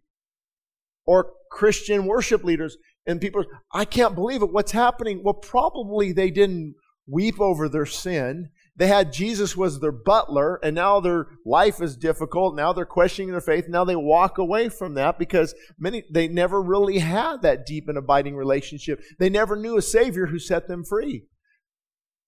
or 1.10 1.32
Christian 1.50 2.06
worship 2.06 2.44
leaders. 2.44 2.76
And 3.04 3.20
people, 3.20 3.44
I 3.72 3.84
can't 3.84 4.14
believe 4.14 4.42
it. 4.42 4.52
What's 4.52 4.70
happening? 4.70 5.22
Well, 5.24 5.34
probably 5.34 6.12
they 6.12 6.30
didn't 6.30 6.76
weep 7.08 7.40
over 7.40 7.68
their 7.68 7.86
sin. 7.86 8.50
They 8.80 8.86
had 8.86 9.12
Jesus 9.12 9.58
was 9.58 9.78
their 9.78 9.92
butler, 9.92 10.58
and 10.62 10.74
now 10.74 11.00
their 11.00 11.26
life 11.44 11.82
is 11.82 11.98
difficult. 11.98 12.56
Now 12.56 12.72
they're 12.72 12.86
questioning 12.86 13.30
their 13.30 13.42
faith. 13.42 13.66
Now 13.68 13.84
they 13.84 13.94
walk 13.94 14.38
away 14.38 14.70
from 14.70 14.94
that 14.94 15.18
because 15.18 15.54
many 15.78 16.02
they 16.10 16.28
never 16.28 16.62
really 16.62 17.00
had 17.00 17.42
that 17.42 17.66
deep 17.66 17.90
and 17.90 17.98
abiding 17.98 18.36
relationship. 18.36 19.02
They 19.18 19.28
never 19.28 19.54
knew 19.54 19.76
a 19.76 19.82
Savior 19.82 20.28
who 20.28 20.38
set 20.38 20.66
them 20.66 20.82
free. 20.82 21.26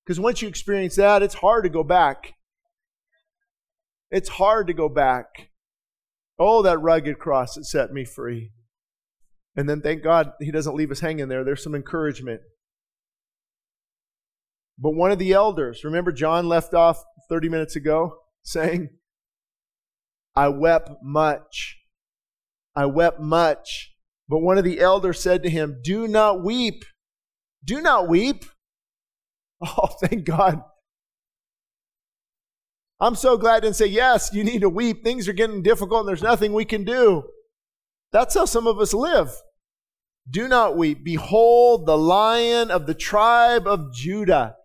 Because 0.04 0.20
once 0.20 0.42
you 0.42 0.48
experience 0.48 0.96
that, 0.96 1.22
it's 1.22 1.36
hard 1.36 1.64
to 1.64 1.70
go 1.70 1.82
back. 1.82 2.34
It's 4.10 4.28
hard 4.28 4.66
to 4.66 4.74
go 4.74 4.90
back. 4.90 5.48
Oh, 6.38 6.60
that 6.64 6.82
rugged 6.82 7.18
cross 7.18 7.54
that 7.54 7.64
set 7.64 7.94
me 7.94 8.04
free. 8.04 8.50
And 9.56 9.70
then 9.70 9.80
thank 9.80 10.02
God 10.02 10.32
he 10.38 10.50
doesn't 10.50 10.76
leave 10.76 10.90
us 10.90 11.00
hanging 11.00 11.28
there. 11.28 11.44
There's 11.44 11.62
some 11.64 11.74
encouragement. 11.74 12.42
But 14.78 14.92
one 14.92 15.12
of 15.12 15.18
the 15.18 15.32
elders, 15.32 15.85
remember 15.85 16.12
John 16.12 16.48
left 16.48 16.74
off 16.74 17.04
30 17.28 17.48
minutes 17.48 17.76
ago 17.76 18.18
saying, 18.42 18.90
I 20.35 20.48
wept 20.48 20.90
much. 21.02 21.78
I 22.74 22.87
wept 22.87 23.20
much. 23.20 23.94
But 24.28 24.38
one 24.38 24.58
of 24.58 24.64
the 24.64 24.80
elders 24.80 25.20
said 25.20 25.42
to 25.42 25.50
him, 25.50 25.80
Do 25.85 26.08
not 26.08 26.42
weep. 26.42 26.85
Do 27.64 27.80
not 27.80 28.08
weep. 28.08 28.44
Oh, 29.64 29.87
thank 30.00 30.24
God. 30.24 30.61
I'm 32.98 33.14
so 33.14 33.37
glad 33.37 33.61
didn't 33.61 33.76
say, 33.76 33.87
Yes, 33.87 34.30
you 34.32 34.42
need 34.42 34.62
to 34.62 34.68
weep. 34.68 35.04
Things 35.04 35.28
are 35.28 35.32
getting 35.32 35.62
difficult 35.62 36.00
and 36.00 36.08
there's 36.08 36.22
nothing 36.22 36.52
we 36.52 36.64
can 36.64 36.82
do. 36.82 37.22
That's 38.11 38.35
how 38.35 38.44
some 38.44 38.66
of 38.66 38.80
us 38.80 38.92
live. 38.92 39.30
Do 40.28 40.48
not 40.48 40.76
weep. 40.76 41.04
Behold 41.04 41.87
the 41.87 41.96
lion 41.96 42.72
of 42.72 42.87
the 42.87 42.94
tribe 42.94 43.68
of 43.68 43.92
Judah. 43.94 44.56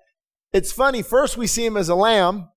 It's 0.53 0.71
funny. 0.71 1.01
First, 1.01 1.37
we 1.37 1.47
see 1.47 1.65
him 1.65 1.77
as 1.77 1.89
a 1.89 1.95
lamb. 1.95 2.49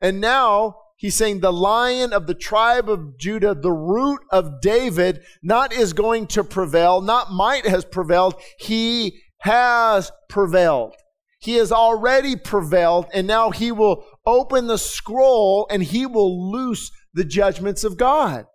And 0.00 0.20
now 0.20 0.76
he's 0.96 1.14
saying 1.14 1.40
the 1.40 1.52
lion 1.52 2.12
of 2.12 2.26
the 2.26 2.34
tribe 2.34 2.88
of 2.88 3.18
Judah, 3.18 3.54
the 3.54 3.72
root 3.72 4.20
of 4.30 4.60
David, 4.60 5.22
not 5.42 5.72
is 5.72 5.92
going 5.92 6.26
to 6.28 6.42
prevail, 6.42 7.00
not 7.00 7.32
might 7.32 7.66
has 7.66 7.84
prevailed. 7.84 8.34
He 8.58 9.20
has 9.38 10.10
prevailed. 10.28 10.94
He 11.40 11.56
has 11.56 11.72
already 11.72 12.36
prevailed, 12.36 13.06
and 13.12 13.26
now 13.26 13.50
he 13.50 13.72
will 13.72 14.04
open 14.24 14.68
the 14.68 14.78
scroll 14.78 15.66
and 15.70 15.82
he 15.82 16.06
will 16.06 16.52
loose 16.52 16.90
the 17.14 17.24
judgments 17.24 17.82
of 17.82 17.96
God. 17.96 18.46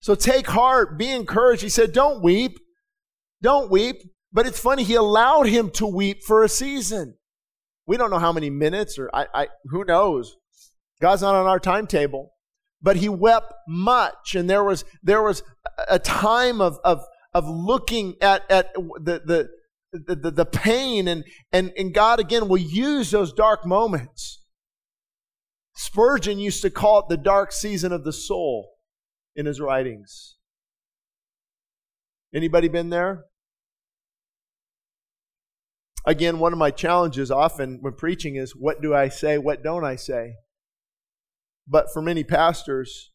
So 0.00 0.14
take 0.14 0.46
heart, 0.46 0.98
be 0.98 1.10
encouraged. 1.10 1.62
He 1.62 1.68
said, 1.68 1.92
Don't 1.92 2.22
weep. 2.22 2.58
Don't 3.42 3.70
weep. 3.70 4.02
But 4.34 4.48
it's 4.48 4.58
funny, 4.58 4.82
he 4.82 4.96
allowed 4.96 5.46
him 5.46 5.70
to 5.70 5.86
weep 5.86 6.24
for 6.24 6.42
a 6.42 6.48
season. 6.48 7.14
We 7.86 7.96
don't 7.96 8.10
know 8.10 8.18
how 8.18 8.32
many 8.32 8.50
minutes 8.50 8.98
or 8.98 9.08
I, 9.14 9.26
I 9.32 9.48
who 9.66 9.84
knows. 9.84 10.36
God's 11.00 11.22
not 11.22 11.36
on 11.36 11.46
our 11.46 11.60
timetable. 11.60 12.32
But 12.82 12.96
he 12.96 13.08
wept 13.08 13.54
much. 13.68 14.34
And 14.34 14.50
there 14.50 14.64
was 14.64 14.84
there 15.02 15.22
was 15.22 15.42
a 15.88 15.98
time 15.98 16.60
of 16.60 16.78
of 16.84 17.02
of 17.32 17.48
looking 17.48 18.16
at 18.20 18.42
at 18.50 18.74
the 18.74 19.48
the 19.92 20.14
the, 20.14 20.30
the 20.32 20.44
pain 20.44 21.06
and, 21.06 21.24
and 21.52 21.72
and 21.78 21.94
God 21.94 22.18
again 22.18 22.48
will 22.48 22.58
use 22.58 23.12
those 23.12 23.32
dark 23.32 23.64
moments. 23.64 24.42
Spurgeon 25.76 26.40
used 26.40 26.62
to 26.62 26.70
call 26.70 27.00
it 27.00 27.08
the 27.08 27.16
dark 27.16 27.52
season 27.52 27.92
of 27.92 28.04
the 28.04 28.12
soul 28.12 28.74
in 29.36 29.46
his 29.46 29.60
writings. 29.60 30.36
Anybody 32.34 32.68
been 32.68 32.90
there? 32.90 33.24
Again, 36.06 36.38
one 36.38 36.52
of 36.52 36.58
my 36.58 36.70
challenges 36.70 37.30
often 37.30 37.78
when 37.80 37.94
preaching 37.94 38.36
is 38.36 38.54
what 38.54 38.82
do 38.82 38.94
I 38.94 39.08
say, 39.08 39.38
what 39.38 39.62
don't 39.62 39.84
I 39.84 39.96
say? 39.96 40.34
But 41.66 41.86
for 41.92 42.02
many 42.02 42.24
pastors, 42.24 43.10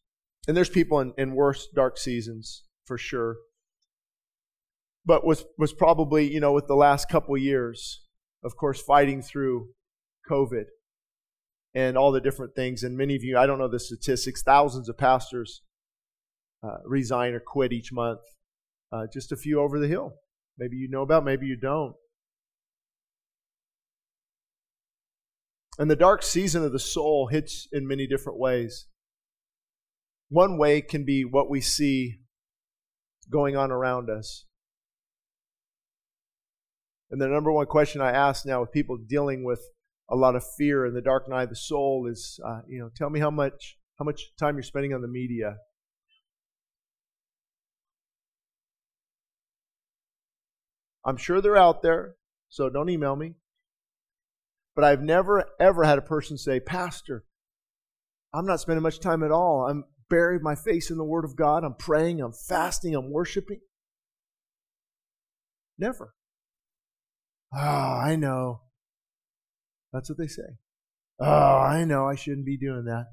and 0.48 0.56
there's 0.56 0.70
people 0.70 0.98
in, 1.00 1.12
in 1.16 1.34
worse 1.34 1.68
dark 1.72 1.98
seasons 1.98 2.64
for 2.84 2.98
sure, 2.98 3.36
but 5.06 5.24
was, 5.24 5.44
was 5.56 5.72
probably, 5.72 6.32
you 6.32 6.40
know, 6.40 6.52
with 6.52 6.66
the 6.66 6.74
last 6.74 7.08
couple 7.08 7.36
years, 7.36 8.02
of 8.42 8.56
course, 8.56 8.82
fighting 8.82 9.22
through 9.22 9.68
COVID 10.28 10.64
and 11.74 11.96
all 11.96 12.10
the 12.10 12.20
different 12.20 12.56
things. 12.56 12.82
And 12.82 12.96
many 12.96 13.14
of 13.14 13.22
you, 13.22 13.38
I 13.38 13.46
don't 13.46 13.58
know 13.58 13.68
the 13.68 13.78
statistics, 13.78 14.42
thousands 14.42 14.88
of 14.88 14.98
pastors 14.98 15.62
uh, 16.62 16.78
resign 16.84 17.34
or 17.34 17.40
quit 17.40 17.72
each 17.72 17.92
month. 17.92 18.20
Uh, 18.92 19.06
just 19.12 19.30
a 19.30 19.36
few 19.36 19.60
over 19.60 19.78
the 19.78 19.86
hill. 19.86 20.14
Maybe 20.58 20.76
you 20.76 20.88
know 20.88 21.02
about, 21.02 21.24
maybe 21.24 21.46
you 21.46 21.56
don't. 21.56 21.94
And 25.80 25.90
the 25.90 25.96
dark 25.96 26.22
season 26.22 26.62
of 26.62 26.72
the 26.72 26.78
soul 26.78 27.28
hits 27.28 27.66
in 27.72 27.88
many 27.88 28.06
different 28.06 28.38
ways. 28.38 28.86
One 30.28 30.58
way 30.58 30.82
can 30.82 31.06
be 31.06 31.24
what 31.24 31.48
we 31.48 31.62
see 31.62 32.18
going 33.30 33.56
on 33.56 33.70
around 33.70 34.10
us. 34.10 34.44
And 37.10 37.18
the 37.18 37.28
number 37.28 37.50
one 37.50 37.64
question 37.64 38.02
I 38.02 38.10
ask 38.10 38.44
now 38.44 38.60
with 38.60 38.72
people 38.72 38.98
dealing 38.98 39.42
with 39.42 39.62
a 40.10 40.16
lot 40.16 40.36
of 40.36 40.44
fear 40.58 40.84
in 40.84 40.92
the 40.92 41.00
dark 41.00 41.30
night 41.30 41.44
of 41.44 41.48
the 41.48 41.56
soul 41.56 42.06
is, 42.06 42.38
uh, 42.46 42.60
you 42.68 42.78
know, 42.78 42.90
tell 42.94 43.08
me 43.08 43.18
how 43.18 43.30
much 43.30 43.78
how 43.98 44.04
much 44.04 44.34
time 44.38 44.56
you're 44.56 44.62
spending 44.62 44.92
on 44.92 45.00
the 45.00 45.08
media. 45.08 45.56
I'm 51.06 51.16
sure 51.16 51.40
they're 51.40 51.56
out 51.56 51.80
there, 51.80 52.16
so 52.50 52.68
don't 52.68 52.90
email 52.90 53.16
me. 53.16 53.36
But 54.74 54.84
I've 54.84 55.02
never, 55.02 55.44
ever 55.58 55.84
had 55.84 55.98
a 55.98 56.02
person 56.02 56.38
say, 56.38 56.60
Pastor, 56.60 57.24
I'm 58.32 58.46
not 58.46 58.60
spending 58.60 58.82
much 58.82 59.00
time 59.00 59.22
at 59.22 59.32
all. 59.32 59.66
I'm 59.68 59.84
buried 60.08 60.42
my 60.42 60.54
face 60.54 60.90
in 60.90 60.96
the 60.96 61.04
Word 61.04 61.24
of 61.24 61.36
God. 61.36 61.64
I'm 61.64 61.74
praying, 61.74 62.20
I'm 62.20 62.32
fasting, 62.32 62.94
I'm 62.94 63.10
worshiping. 63.10 63.60
Never. 65.78 66.14
Oh, 67.54 67.58
I 67.58 68.16
know. 68.16 68.60
That's 69.92 70.08
what 70.08 70.18
they 70.18 70.28
say. 70.28 70.58
Oh, 71.18 71.26
I 71.26 71.84
know 71.84 72.06
I 72.06 72.14
shouldn't 72.14 72.46
be 72.46 72.56
doing 72.56 72.84
that. 72.84 73.06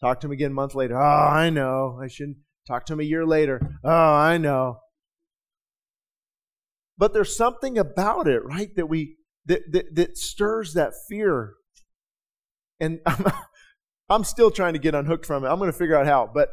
Talk 0.00 0.20
to 0.20 0.26
him 0.26 0.32
again 0.32 0.52
a 0.52 0.54
month 0.54 0.74
later. 0.74 0.98
Oh, 0.98 1.28
I 1.28 1.50
know. 1.50 2.00
I 2.02 2.08
shouldn't. 2.08 2.38
Talk 2.66 2.86
to 2.86 2.92
him 2.92 3.00
a 3.00 3.04
year 3.04 3.26
later. 3.26 3.60
Oh, 3.84 3.90
I 3.90 4.38
know. 4.38 4.78
But 6.96 7.12
there's 7.12 7.36
something 7.36 7.76
about 7.76 8.28
it, 8.28 8.44
right, 8.44 8.74
that 8.76 8.88
we 8.88 9.16
that 9.46 9.62
that, 9.72 9.94
that 9.94 10.18
stirs 10.18 10.74
that 10.74 10.92
fear. 11.08 11.54
And 12.80 13.00
I'm, 13.06 13.24
I'm 14.08 14.24
still 14.24 14.50
trying 14.50 14.74
to 14.74 14.78
get 14.78 14.94
unhooked 14.94 15.26
from 15.26 15.44
it. 15.44 15.48
I'm 15.48 15.58
going 15.58 15.72
to 15.72 15.76
figure 15.76 15.96
out 15.96 16.06
how. 16.06 16.30
But 16.32 16.50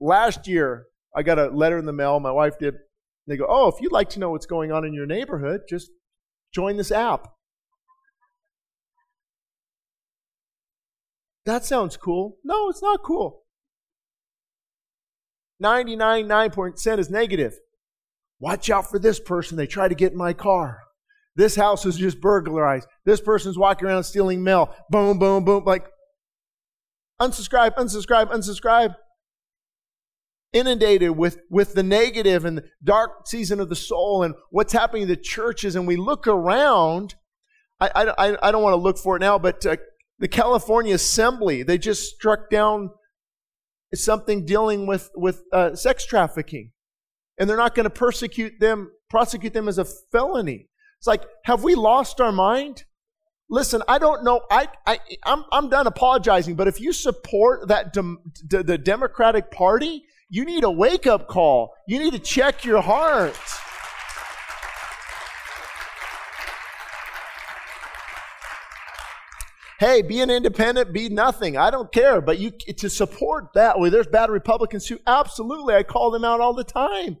last 0.00 0.46
year, 0.46 0.86
I 1.14 1.22
got 1.22 1.38
a 1.38 1.46
letter 1.46 1.78
in 1.78 1.86
the 1.86 1.92
mail. 1.92 2.20
My 2.20 2.32
wife 2.32 2.58
did. 2.58 2.74
They 3.26 3.36
go, 3.36 3.46
"Oh, 3.48 3.68
if 3.68 3.80
you'd 3.80 3.92
like 3.92 4.10
to 4.10 4.18
know 4.18 4.30
what's 4.30 4.46
going 4.46 4.72
on 4.72 4.84
in 4.84 4.92
your 4.92 5.06
neighborhood, 5.06 5.62
just 5.68 5.90
join 6.52 6.76
this 6.76 6.90
app." 6.90 7.28
That 11.44 11.64
sounds 11.64 11.96
cool. 11.96 12.36
No, 12.44 12.68
it's 12.68 12.82
not 12.82 13.02
cool. 13.02 13.42
99.9% 15.62 16.98
is 16.98 17.10
negative. 17.10 17.54
Watch 18.40 18.70
out 18.70 18.90
for 18.90 18.98
this 18.98 19.20
person. 19.20 19.56
They 19.56 19.66
try 19.66 19.88
to 19.88 19.94
get 19.94 20.12
in 20.12 20.18
my 20.18 20.32
car. 20.32 20.80
This 21.34 21.56
house 21.56 21.86
is 21.86 21.96
just 21.96 22.20
burglarized. 22.20 22.88
This 23.04 23.20
person's 23.20 23.56
walking 23.56 23.88
around 23.88 24.04
stealing 24.04 24.42
mail. 24.42 24.74
Boom, 24.90 25.18
boom, 25.18 25.44
boom. 25.44 25.64
Like, 25.64 25.86
unsubscribe, 27.20 27.74
unsubscribe, 27.76 28.30
unsubscribe. 28.30 28.94
Inundated 30.52 31.12
with, 31.12 31.38
with 31.48 31.72
the 31.72 31.82
negative 31.82 32.44
and 32.44 32.58
the 32.58 32.64
dark 32.84 33.26
season 33.26 33.60
of 33.60 33.70
the 33.70 33.76
soul 33.76 34.22
and 34.22 34.34
what's 34.50 34.74
happening 34.74 35.04
to 35.04 35.14
the 35.14 35.20
churches. 35.20 35.74
And 35.74 35.86
we 35.86 35.96
look 35.96 36.26
around. 36.26 37.14
I, 37.80 38.12
I, 38.18 38.48
I 38.48 38.52
don't 38.52 38.62
want 38.62 38.74
to 38.74 38.80
look 38.80 38.98
for 38.98 39.16
it 39.16 39.20
now, 39.20 39.38
but 39.38 39.64
uh, 39.64 39.76
the 40.18 40.28
California 40.28 40.94
Assembly, 40.94 41.62
they 41.62 41.78
just 41.78 42.14
struck 42.14 42.50
down 42.50 42.90
something 43.94 44.44
dealing 44.44 44.86
with, 44.86 45.10
with 45.14 45.42
uh, 45.52 45.74
sex 45.74 46.04
trafficking. 46.04 46.72
And 47.38 47.48
they're 47.48 47.56
not 47.56 47.74
going 47.74 47.84
to 47.84 47.90
persecute 47.90 48.60
them, 48.60 48.90
prosecute 49.08 49.54
them 49.54 49.68
as 49.68 49.78
a 49.78 49.86
felony. 49.86 50.68
It's 51.02 51.08
like, 51.08 51.24
have 51.46 51.64
we 51.64 51.74
lost 51.74 52.20
our 52.20 52.30
mind? 52.30 52.84
Listen, 53.50 53.82
I 53.88 53.98
don't 53.98 54.22
know. 54.22 54.42
I, 54.48 54.68
I, 54.86 55.00
I'm, 55.24 55.44
I'm 55.50 55.68
done 55.68 55.88
apologizing, 55.88 56.54
but 56.54 56.68
if 56.68 56.80
you 56.80 56.92
support 56.92 57.66
that 57.66 57.92
de- 57.92 58.62
the 58.62 58.78
Democratic 58.78 59.50
Party, 59.50 60.04
you 60.30 60.44
need 60.44 60.62
a 60.62 60.70
wake 60.70 61.08
up 61.08 61.26
call. 61.26 61.74
You 61.88 61.98
need 61.98 62.12
to 62.12 62.20
check 62.20 62.64
your 62.64 62.80
heart. 62.80 63.36
Hey, 69.80 70.02
be 70.02 70.20
an 70.20 70.30
independent, 70.30 70.92
be 70.92 71.08
nothing. 71.08 71.56
I 71.56 71.72
don't 71.72 71.90
care. 71.90 72.20
But 72.20 72.38
you 72.38 72.52
to 72.52 72.88
support 72.88 73.54
that 73.54 73.80
way, 73.80 73.88
there's 73.88 74.06
bad 74.06 74.30
Republicans 74.30 74.86
who 74.86 75.00
absolutely 75.04 75.74
I 75.74 75.82
call 75.82 76.12
them 76.12 76.24
out 76.24 76.40
all 76.40 76.54
the 76.54 76.62
time 76.62 77.16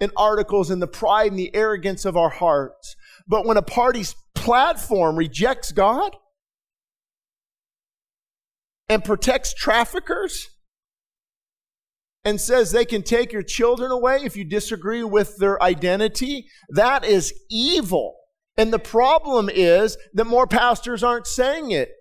in 0.00 0.10
articles 0.16 0.70
and 0.70 0.80
the 0.80 0.86
pride 0.86 1.30
and 1.30 1.38
the 1.38 1.54
arrogance 1.54 2.04
of 2.04 2.16
our 2.16 2.30
hearts. 2.30 2.96
But 3.26 3.44
when 3.44 3.56
a 3.56 3.62
party's 3.62 4.14
platform 4.34 5.16
rejects 5.16 5.72
God 5.72 6.16
and 8.88 9.04
protects 9.04 9.52
traffickers 9.52 10.48
and 12.24 12.40
says 12.40 12.70
they 12.70 12.84
can 12.84 13.02
take 13.02 13.32
your 13.32 13.42
children 13.42 13.90
away 13.90 14.20
if 14.22 14.36
you 14.36 14.44
disagree 14.44 15.02
with 15.02 15.36
their 15.38 15.62
identity, 15.62 16.46
that 16.68 17.04
is 17.04 17.34
evil. 17.50 18.16
And 18.56 18.72
the 18.72 18.78
problem 18.78 19.48
is 19.52 19.96
that 20.14 20.24
more 20.24 20.46
pastors 20.46 21.02
aren't 21.02 21.26
saying 21.26 21.70
it. 21.70 21.94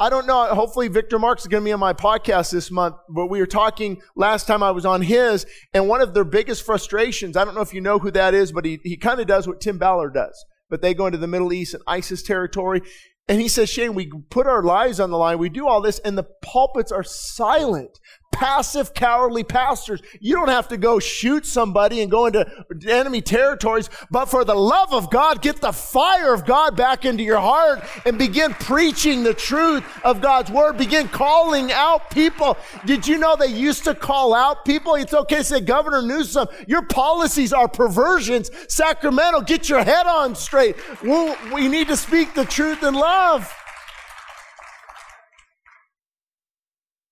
I 0.00 0.10
don't 0.10 0.28
know. 0.28 0.46
Hopefully, 0.54 0.86
Victor 0.86 1.18
Marx 1.18 1.42
is 1.42 1.48
going 1.48 1.62
to 1.62 1.64
be 1.64 1.72
on 1.72 1.80
my 1.80 1.92
podcast 1.92 2.52
this 2.52 2.70
month. 2.70 2.94
But 3.08 3.26
we 3.26 3.40
were 3.40 3.46
talking 3.46 4.00
last 4.14 4.46
time 4.46 4.62
I 4.62 4.70
was 4.70 4.86
on 4.86 5.02
his, 5.02 5.44
and 5.74 5.88
one 5.88 6.00
of 6.00 6.14
their 6.14 6.24
biggest 6.24 6.64
frustrations, 6.64 7.36
I 7.36 7.44
don't 7.44 7.56
know 7.56 7.62
if 7.62 7.74
you 7.74 7.80
know 7.80 7.98
who 7.98 8.12
that 8.12 8.32
is, 8.32 8.52
but 8.52 8.64
he, 8.64 8.78
he 8.84 8.96
kind 8.96 9.20
of 9.20 9.26
does 9.26 9.48
what 9.48 9.60
Tim 9.60 9.76
Ballard 9.76 10.14
does. 10.14 10.44
But 10.70 10.82
they 10.82 10.94
go 10.94 11.06
into 11.06 11.18
the 11.18 11.26
Middle 11.26 11.52
East 11.52 11.74
and 11.74 11.82
ISIS 11.86 12.22
territory. 12.22 12.82
And 13.26 13.40
he 13.40 13.48
says, 13.48 13.68
Shane, 13.68 13.94
we 13.94 14.10
put 14.30 14.46
our 14.46 14.62
lives 14.62 15.00
on 15.00 15.10
the 15.10 15.18
line. 15.18 15.38
We 15.38 15.48
do 15.48 15.66
all 15.66 15.80
this, 15.80 15.98
and 15.98 16.16
the 16.16 16.28
pulpits 16.42 16.92
are 16.92 17.02
silent 17.02 17.98
passive, 18.32 18.94
cowardly 18.94 19.42
pastors. 19.42 20.00
You 20.20 20.36
don't 20.36 20.48
have 20.48 20.68
to 20.68 20.76
go 20.76 20.98
shoot 20.98 21.44
somebody 21.44 22.00
and 22.00 22.10
go 22.10 22.26
into 22.26 22.46
enemy 22.86 23.20
territories, 23.20 23.90
but 24.10 24.26
for 24.26 24.44
the 24.44 24.54
love 24.54 24.92
of 24.92 25.10
God, 25.10 25.42
get 25.42 25.60
the 25.60 25.72
fire 25.72 26.32
of 26.32 26.46
God 26.46 26.76
back 26.76 27.04
into 27.04 27.22
your 27.22 27.40
heart 27.40 27.82
and 28.06 28.16
begin 28.16 28.54
preaching 28.54 29.24
the 29.24 29.34
truth 29.34 29.84
of 30.04 30.20
God's 30.20 30.50
word. 30.50 30.78
Begin 30.78 31.08
calling 31.08 31.72
out 31.72 32.10
people. 32.10 32.56
Did 32.86 33.06
you 33.06 33.18
know 33.18 33.34
they 33.34 33.46
used 33.46 33.84
to 33.84 33.94
call 33.94 34.34
out 34.34 34.64
people? 34.64 34.94
It's 34.94 35.14
okay 35.14 35.38
to 35.38 35.44
say, 35.44 35.60
Governor 35.60 36.02
Newsom, 36.02 36.46
your 36.66 36.82
policies 36.82 37.52
are 37.52 37.68
perversions. 37.68 38.50
Sacramento, 38.68 39.40
get 39.40 39.68
your 39.68 39.82
head 39.82 40.06
on 40.06 40.34
straight. 40.34 40.76
we 41.02 41.68
need 41.68 41.88
to 41.88 41.96
speak 41.96 42.34
the 42.34 42.44
truth 42.44 42.82
in 42.82 42.94
love. 42.94 43.52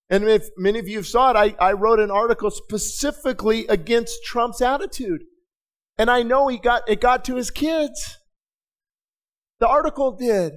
And 0.09 0.25
if 0.25 0.49
many 0.57 0.79
of 0.79 0.87
you 0.87 1.03
saw 1.03 1.31
it, 1.31 1.37
I, 1.37 1.69
I 1.69 1.73
wrote 1.73 1.99
an 1.99 2.11
article 2.11 2.51
specifically 2.51 3.67
against 3.67 4.25
Trump's 4.25 4.61
attitude. 4.61 5.23
And 5.99 6.11
I 6.11 6.23
know 6.23 6.49
he 6.49 6.59
got, 6.59 6.89
it 6.89 7.01
got 7.01 7.25
to 7.25 7.37
his 7.37 7.51
kids. 7.51 8.19
The 9.59 9.69
article 9.69 10.13
did. 10.13 10.53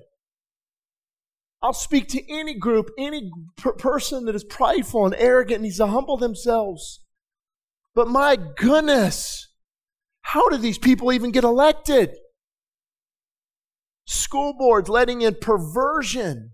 I'll 1.62 1.74
speak 1.74 2.08
to 2.10 2.32
any 2.32 2.54
group, 2.54 2.90
any 2.98 3.32
per- 3.58 3.74
person 3.74 4.26
that 4.26 4.36
is 4.36 4.44
prideful 4.44 5.06
and 5.06 5.16
arrogant 5.16 5.56
and 5.56 5.64
needs 5.64 5.78
to 5.78 5.88
humble 5.88 6.18
themselves. 6.18 7.02
But 7.96 8.08
my 8.08 8.38
goodness, 8.38 9.48
how 10.22 10.48
do 10.50 10.58
these 10.58 10.78
people 10.78 11.12
even 11.12 11.32
get 11.32 11.44
elected? 11.44 12.12
School 14.06 14.54
boards 14.58 14.90
letting 14.90 15.22
in 15.22 15.36
perversion. 15.36 16.52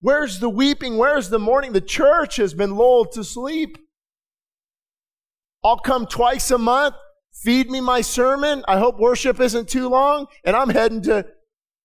Where's 0.00 0.40
the 0.40 0.48
weeping? 0.48 0.96
Where's 0.96 1.28
the 1.28 1.38
mourning? 1.38 1.72
The 1.72 1.80
church 1.80 2.36
has 2.36 2.54
been 2.54 2.76
lulled 2.76 3.12
to 3.12 3.24
sleep. 3.24 3.76
I'll 5.62 5.78
come 5.78 6.06
twice 6.06 6.50
a 6.50 6.58
month, 6.58 6.94
feed 7.34 7.70
me 7.70 7.80
my 7.82 8.00
sermon. 8.00 8.64
I 8.66 8.78
hope 8.78 8.98
worship 8.98 9.40
isn't 9.40 9.68
too 9.68 9.88
long, 9.88 10.26
and 10.42 10.56
I'm 10.56 10.70
heading 10.70 11.02
to 11.02 11.26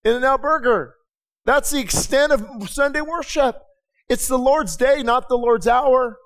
In-N-Out 0.05 0.41
Burger. 0.41 0.95
That's 1.43 1.71
the 1.71 1.79
extent 1.79 2.31
of 2.31 2.69
Sunday 2.69 3.01
worship. 3.01 3.61
It's 4.07 4.29
the 4.29 4.39
Lord's 4.39 4.77
day, 4.77 5.03
not 5.03 5.27
the 5.27 5.37
Lord's 5.37 5.67
hour. 5.67 6.17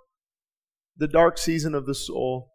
The 0.96 1.08
dark 1.08 1.38
season 1.38 1.74
of 1.74 1.88
the 1.88 1.96
soul. 1.96 2.52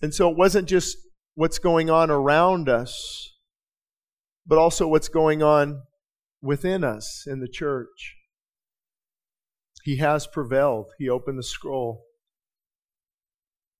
And 0.00 0.14
so 0.14 0.30
it 0.30 0.36
wasn't 0.36 0.68
just 0.68 0.96
what's 1.34 1.58
going 1.58 1.90
on 1.90 2.10
around 2.10 2.68
us, 2.68 3.38
but 4.46 4.58
also 4.58 4.86
what's 4.86 5.08
going 5.08 5.42
on 5.42 5.82
within 6.42 6.84
us 6.84 7.24
in 7.26 7.40
the 7.40 7.48
church. 7.48 8.16
He 9.84 9.96
has 9.96 10.26
prevailed. 10.26 10.92
He 10.98 11.08
opened 11.08 11.38
the 11.38 11.42
scroll 11.42 12.04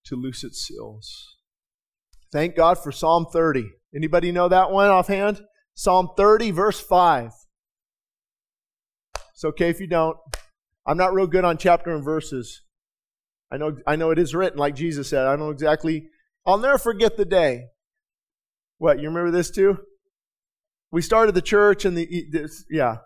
to 0.07 0.17
loose 0.17 0.43
its 0.43 0.65
seals. 0.67 1.37
Thank 2.33 2.57
God 2.57 2.79
for 2.79 2.91
Psalm 2.91 3.27
30. 3.31 3.71
Anybody 3.95 4.33
know 4.33 4.49
that 4.49 4.71
one 4.71 4.89
offhand? 4.89 5.43
Psalm 5.75 6.11
30, 6.17 6.51
verse 6.51 6.81
5. 6.81 7.31
It's 9.35 9.45
okay 9.45 9.69
if 9.69 9.81
you 9.81 9.87
don't. 9.87 10.17
I'm 10.87 10.97
not 10.97 11.15
real 11.15 11.27
good 11.27 11.45
on 11.45 11.59
chapter 11.59 11.95
and 11.95 12.05
verses. 12.05 12.63
I 13.51 13.59
know, 13.59 13.77
I 13.87 13.97
know 13.97 14.11
it 14.11 14.19
is 14.19 14.35
written, 14.35 14.59
like 14.59 14.75
Jesus 14.75 15.11
said. 15.11 15.27
I 15.27 15.37
know 15.37 15.51
exactly. 15.51 16.09
I'll 16.47 16.59
never 16.59 16.79
forget 16.79 17.17
the 17.17 17.25
day. 17.25 17.67
What, 18.79 18.99
you 18.99 19.09
remember 19.09 19.31
this 19.31 19.51
too? 19.51 19.79
We 20.93 21.03
started 21.03 21.34
the 21.34 21.43
church 21.43 21.84
and 21.84 21.97
the, 21.97 22.26
this, 22.30 22.64
yeah. 22.70 22.97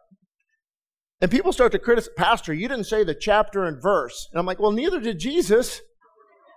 And 1.21 1.31
people 1.31 1.53
start 1.53 1.73
to 1.73 1.79
criticize, 1.79 2.13
Pastor, 2.17 2.53
you 2.53 2.69
didn't 2.69 2.85
say 2.85 3.05
the 3.05 3.15
chapter 3.15 3.65
and 3.65 3.81
verse. 3.81 4.29
And 4.33 4.39
I'm 4.39 4.45
like, 4.45 4.61
well, 4.61 4.73
neither 4.73 5.01
did 5.01 5.19
Jesus. 5.19 5.81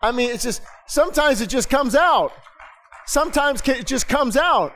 I 0.01 0.11
mean, 0.11 0.31
it's 0.31 0.43
just, 0.43 0.61
sometimes 0.87 1.39
it 1.39 1.49
just 1.49 1.69
comes 1.69 1.95
out. 1.95 2.31
Sometimes 3.05 3.61
it 3.67 3.85
just 3.85 4.07
comes 4.07 4.35
out. 4.35 4.73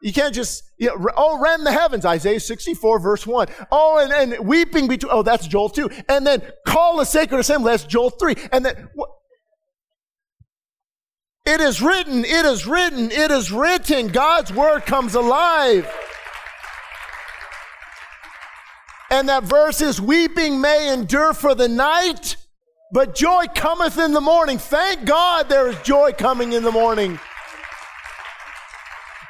You 0.00 0.12
can't 0.12 0.34
just, 0.34 0.62
you 0.78 0.86
know, 0.86 1.08
oh, 1.16 1.40
rend 1.40 1.66
the 1.66 1.72
heavens, 1.72 2.06
Isaiah 2.06 2.38
64, 2.38 3.00
verse 3.00 3.26
1. 3.26 3.48
Oh, 3.72 3.98
and, 3.98 4.12
and 4.12 4.46
weeping 4.46 4.86
between, 4.86 5.12
oh, 5.12 5.22
that's 5.22 5.48
Joel 5.48 5.70
2. 5.70 5.90
And 6.08 6.26
then 6.26 6.42
call 6.66 7.00
a 7.00 7.06
sacred 7.06 7.40
assembly, 7.40 7.72
that's 7.72 7.84
Joel 7.84 8.10
3. 8.10 8.36
And 8.52 8.64
then, 8.64 8.88
It 11.48 11.62
is 11.62 11.80
written, 11.80 12.26
it 12.26 12.44
is 12.44 12.66
written, 12.66 13.10
it 13.10 13.30
is 13.30 13.50
written. 13.50 14.08
God's 14.08 14.52
word 14.52 14.84
comes 14.84 15.14
alive. 15.14 15.90
And 19.10 19.30
that 19.30 19.44
verse 19.44 19.80
is 19.80 19.98
weeping 19.98 20.60
may 20.60 20.92
endure 20.92 21.32
for 21.32 21.54
the 21.54 21.66
night, 21.66 22.36
but 22.92 23.14
joy 23.14 23.46
cometh 23.54 23.96
in 23.96 24.12
the 24.12 24.20
morning. 24.20 24.58
Thank 24.58 25.06
God 25.06 25.48
there 25.48 25.68
is 25.68 25.80
joy 25.80 26.12
coming 26.12 26.52
in 26.52 26.64
the 26.64 26.70
morning. 26.70 27.18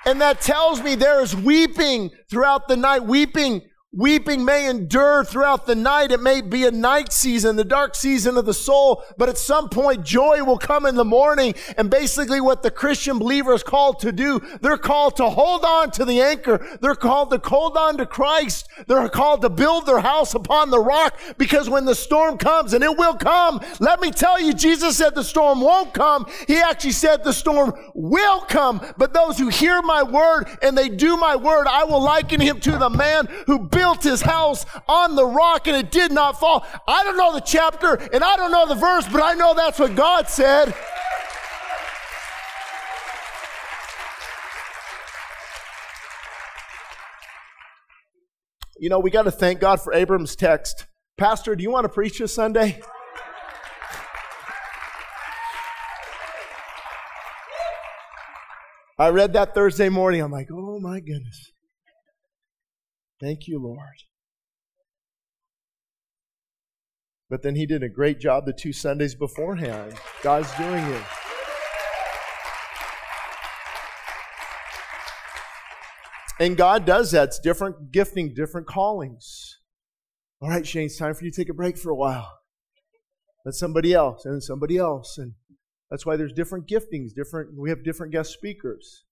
And 0.04 0.20
that 0.20 0.40
tells 0.40 0.82
me 0.82 0.96
there 0.96 1.22
is 1.22 1.36
weeping 1.36 2.10
throughout 2.28 2.66
the 2.66 2.76
night, 2.76 3.04
weeping 3.04 3.62
Weeping 3.94 4.44
may 4.44 4.68
endure 4.68 5.24
throughout 5.24 5.64
the 5.64 5.74
night. 5.74 6.12
It 6.12 6.20
may 6.20 6.42
be 6.42 6.66
a 6.66 6.70
night 6.70 7.10
season, 7.10 7.56
the 7.56 7.64
dark 7.64 7.94
season 7.94 8.36
of 8.36 8.44
the 8.44 8.52
soul, 8.52 9.02
but 9.16 9.30
at 9.30 9.38
some 9.38 9.70
point 9.70 10.04
joy 10.04 10.44
will 10.44 10.58
come 10.58 10.84
in 10.84 10.94
the 10.94 11.06
morning. 11.06 11.54
And 11.78 11.88
basically 11.88 12.38
what 12.38 12.62
the 12.62 12.70
Christian 12.70 13.18
believer 13.18 13.54
is 13.54 13.62
called 13.62 14.00
to 14.00 14.12
do, 14.12 14.40
they're 14.60 14.76
called 14.76 15.16
to 15.16 15.30
hold 15.30 15.64
on 15.64 15.90
to 15.92 16.04
the 16.04 16.20
anchor. 16.20 16.78
They're 16.82 16.94
called 16.94 17.30
to 17.30 17.40
hold 17.48 17.78
on 17.78 17.96
to 17.96 18.04
Christ. 18.04 18.68
They're 18.86 19.08
called 19.08 19.40
to 19.40 19.48
build 19.48 19.86
their 19.86 20.00
house 20.00 20.34
upon 20.34 20.68
the 20.68 20.80
rock 20.80 21.18
because 21.38 21.70
when 21.70 21.86
the 21.86 21.94
storm 21.94 22.36
comes, 22.36 22.74
and 22.74 22.84
it 22.84 22.94
will 22.94 23.14
come, 23.14 23.58
let 23.80 24.00
me 24.00 24.10
tell 24.10 24.38
you, 24.38 24.52
Jesus 24.52 24.98
said 24.98 25.14
the 25.14 25.24
storm 25.24 25.62
won't 25.62 25.94
come. 25.94 26.26
He 26.46 26.58
actually 26.58 26.92
said 26.92 27.24
the 27.24 27.32
storm 27.32 27.72
will 27.94 28.40
come. 28.40 28.82
But 28.98 29.14
those 29.14 29.38
who 29.38 29.48
hear 29.48 29.80
my 29.80 30.02
word 30.02 30.44
and 30.60 30.76
they 30.76 30.90
do 30.90 31.16
my 31.16 31.36
word, 31.36 31.66
I 31.66 31.84
will 31.84 32.02
liken 32.02 32.38
him 32.38 32.60
to 32.60 32.76
the 32.76 32.90
man 32.90 33.28
who 33.46 33.66
built 33.78 34.02
his 34.02 34.22
house 34.22 34.66
on 34.88 35.14
the 35.14 35.24
rock 35.24 35.68
and 35.68 35.76
it 35.76 35.92
did 35.92 36.10
not 36.10 36.40
fall. 36.40 36.66
I 36.88 37.04
don't 37.04 37.16
know 37.16 37.32
the 37.32 37.40
chapter 37.40 37.94
and 37.94 38.24
I 38.24 38.36
don't 38.36 38.50
know 38.50 38.66
the 38.66 38.74
verse, 38.74 39.06
but 39.06 39.22
I 39.22 39.34
know 39.34 39.54
that's 39.54 39.78
what 39.78 39.94
God 39.94 40.28
said. 40.28 40.74
You 48.80 48.88
know, 48.88 48.98
we 48.98 49.12
got 49.12 49.22
to 49.22 49.30
thank 49.30 49.60
God 49.60 49.80
for 49.80 49.92
Abram's 49.94 50.34
text. 50.34 50.86
Pastor, 51.16 51.54
do 51.54 51.62
you 51.62 51.70
want 51.70 51.84
to 51.84 51.88
preach 51.88 52.18
this 52.18 52.34
Sunday? 52.34 52.80
I 58.98 59.10
read 59.10 59.34
that 59.34 59.54
Thursday 59.54 59.88
morning. 59.88 60.20
I'm 60.20 60.32
like, 60.32 60.48
oh 60.52 60.80
my 60.80 60.98
goodness. 60.98 61.52
Thank 63.20 63.48
you, 63.48 63.58
Lord. 63.58 64.04
But 67.30 67.42
then 67.42 67.56
he 67.56 67.66
did 67.66 67.82
a 67.82 67.88
great 67.88 68.20
job 68.20 68.46
the 68.46 68.52
two 68.52 68.72
Sundays 68.72 69.14
beforehand. 69.14 69.94
God's 70.22 70.54
doing 70.56 70.84
it. 70.84 71.02
And 76.40 76.56
God 76.56 76.86
does 76.86 77.10
that. 77.10 77.28
It's 77.28 77.40
different 77.40 77.90
gifting, 77.90 78.32
different 78.32 78.66
callings. 78.66 79.58
All 80.40 80.48
right, 80.48 80.66
Shane, 80.66 80.86
it's 80.86 80.96
time 80.96 81.14
for 81.14 81.24
you 81.24 81.32
to 81.32 81.36
take 81.36 81.48
a 81.48 81.54
break 81.54 81.76
for 81.76 81.90
a 81.90 81.96
while. 81.96 82.38
Let 83.44 83.54
somebody 83.54 83.92
else, 83.92 84.24
and 84.24 84.42
somebody 84.42 84.78
else. 84.78 85.18
And 85.18 85.32
that's 85.90 86.06
why 86.06 86.16
there's 86.16 86.32
different 86.32 86.68
giftings, 86.68 87.12
different 87.14 87.58
we 87.58 87.70
have 87.70 87.82
different 87.82 88.12
guest 88.12 88.32
speakers. 88.32 89.04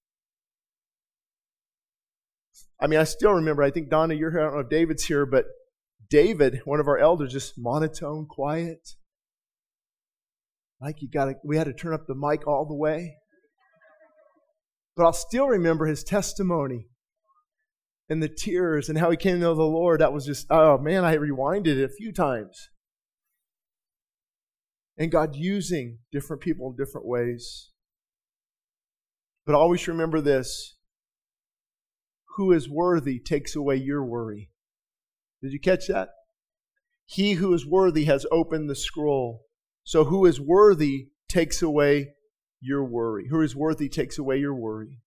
I 2.81 2.87
mean, 2.87 2.99
I 2.99 3.05
still 3.05 3.33
remember, 3.33 3.63
I 3.63 3.71
think, 3.71 3.89
Donna, 3.89 4.15
you're 4.15 4.31
here, 4.31 4.41
I 4.41 4.45
don't 4.45 4.55
know 4.55 4.61
if 4.61 4.69
David's 4.69 5.05
here, 5.05 5.27
but 5.27 5.47
David, 6.11 6.61
one 6.65 6.81
of 6.81 6.89
our 6.89 6.99
elders, 6.99 7.33
just 7.33 7.55
monotone, 7.57 8.27
quiet. 8.27 8.91
Like 10.81 11.01
you 11.01 11.09
got 11.09 11.27
to, 11.27 11.35
we 11.43 11.57
had 11.57 11.65
to 11.65 11.73
turn 11.73 11.95
up 11.95 12.07
the 12.07 12.15
mic 12.15 12.47
all 12.47 12.67
the 12.67 12.75
way. 12.75 13.17
But 14.97 15.05
I'll 15.05 15.13
still 15.13 15.49
remember 15.49 15.87
his 15.87 16.05
testimony 16.05 16.89
and 18.09 18.23
the 18.23 18.29
tears 18.29 18.89
and 18.89 18.99
how 18.99 19.11
he 19.11 19.17
came 19.17 19.35
to 19.35 19.41
know 19.41 19.55
the 19.55 19.63
Lord. 19.63 20.01
That 20.01 20.13
was 20.13 20.25
just, 20.27 20.47
oh 20.51 20.79
man, 20.79 21.05
I 21.05 21.17
rewinded 21.17 21.79
it 21.79 21.85
a 21.85 21.89
few 21.89 22.13
times. 22.13 22.71
And 24.99 25.11
God 25.11 25.35
using 25.35 25.99
different 26.13 26.41
people 26.41 26.71
in 26.71 26.77
different 26.77 27.07
ways. 27.07 27.73
But 29.45 29.55
always 29.55 29.87
remember 29.87 30.21
this 30.21 30.76
who 32.37 32.53
is 32.53 32.69
worthy 32.69 33.19
takes 33.19 33.57
away 33.57 33.77
your 33.77 34.05
worry. 34.05 34.51
Did 35.43 35.53
you 35.53 35.61
catch 35.61 35.89
that? 35.89 36.11
He 37.07 37.35
who 37.35 37.53
is 37.55 37.67
worthy 37.67 38.05
has 38.05 38.27
opened 38.31 38.69
the 38.69 38.75
scroll. 38.75 39.47
So 39.85 40.05
who 40.05 40.27
is 40.27 40.41
worthy 40.41 41.09
takes 41.29 41.63
away 41.63 42.15
your 42.61 42.85
worry. 42.85 43.29
Who 43.29 43.41
is 43.41 43.57
worthy 43.57 43.89
takes 43.89 44.19
away 44.19 44.39
your 44.39 44.55
worry. 44.55 45.01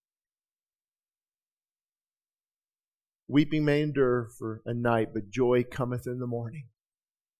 Weeping 3.28 3.64
may 3.64 3.84
endure 3.84 4.30
for 4.40 4.62
a 4.66 4.74
night, 4.74 5.10
but 5.14 5.30
joy 5.30 5.64
cometh 5.64 6.08
in 6.08 6.20
the 6.20 6.26
morning. 6.26 6.66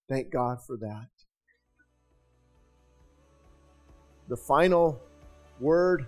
Thank 0.08 0.30
God 0.30 0.58
for 0.64 0.76
that. 0.76 1.08
The 4.28 4.36
final 4.36 5.00
word 5.58 6.06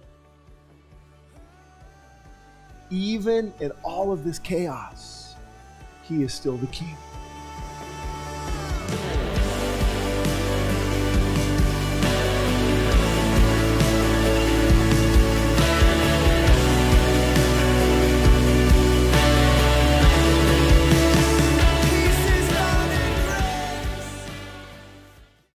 even 2.93 3.55
in 3.61 3.73
all 3.83 4.13
of 4.13 4.23
this 4.23 4.39
chaos, 4.39 5.35
He 6.03 6.23
is 6.23 6.35
still 6.35 6.59
the 6.59 6.67
King. 6.69 6.97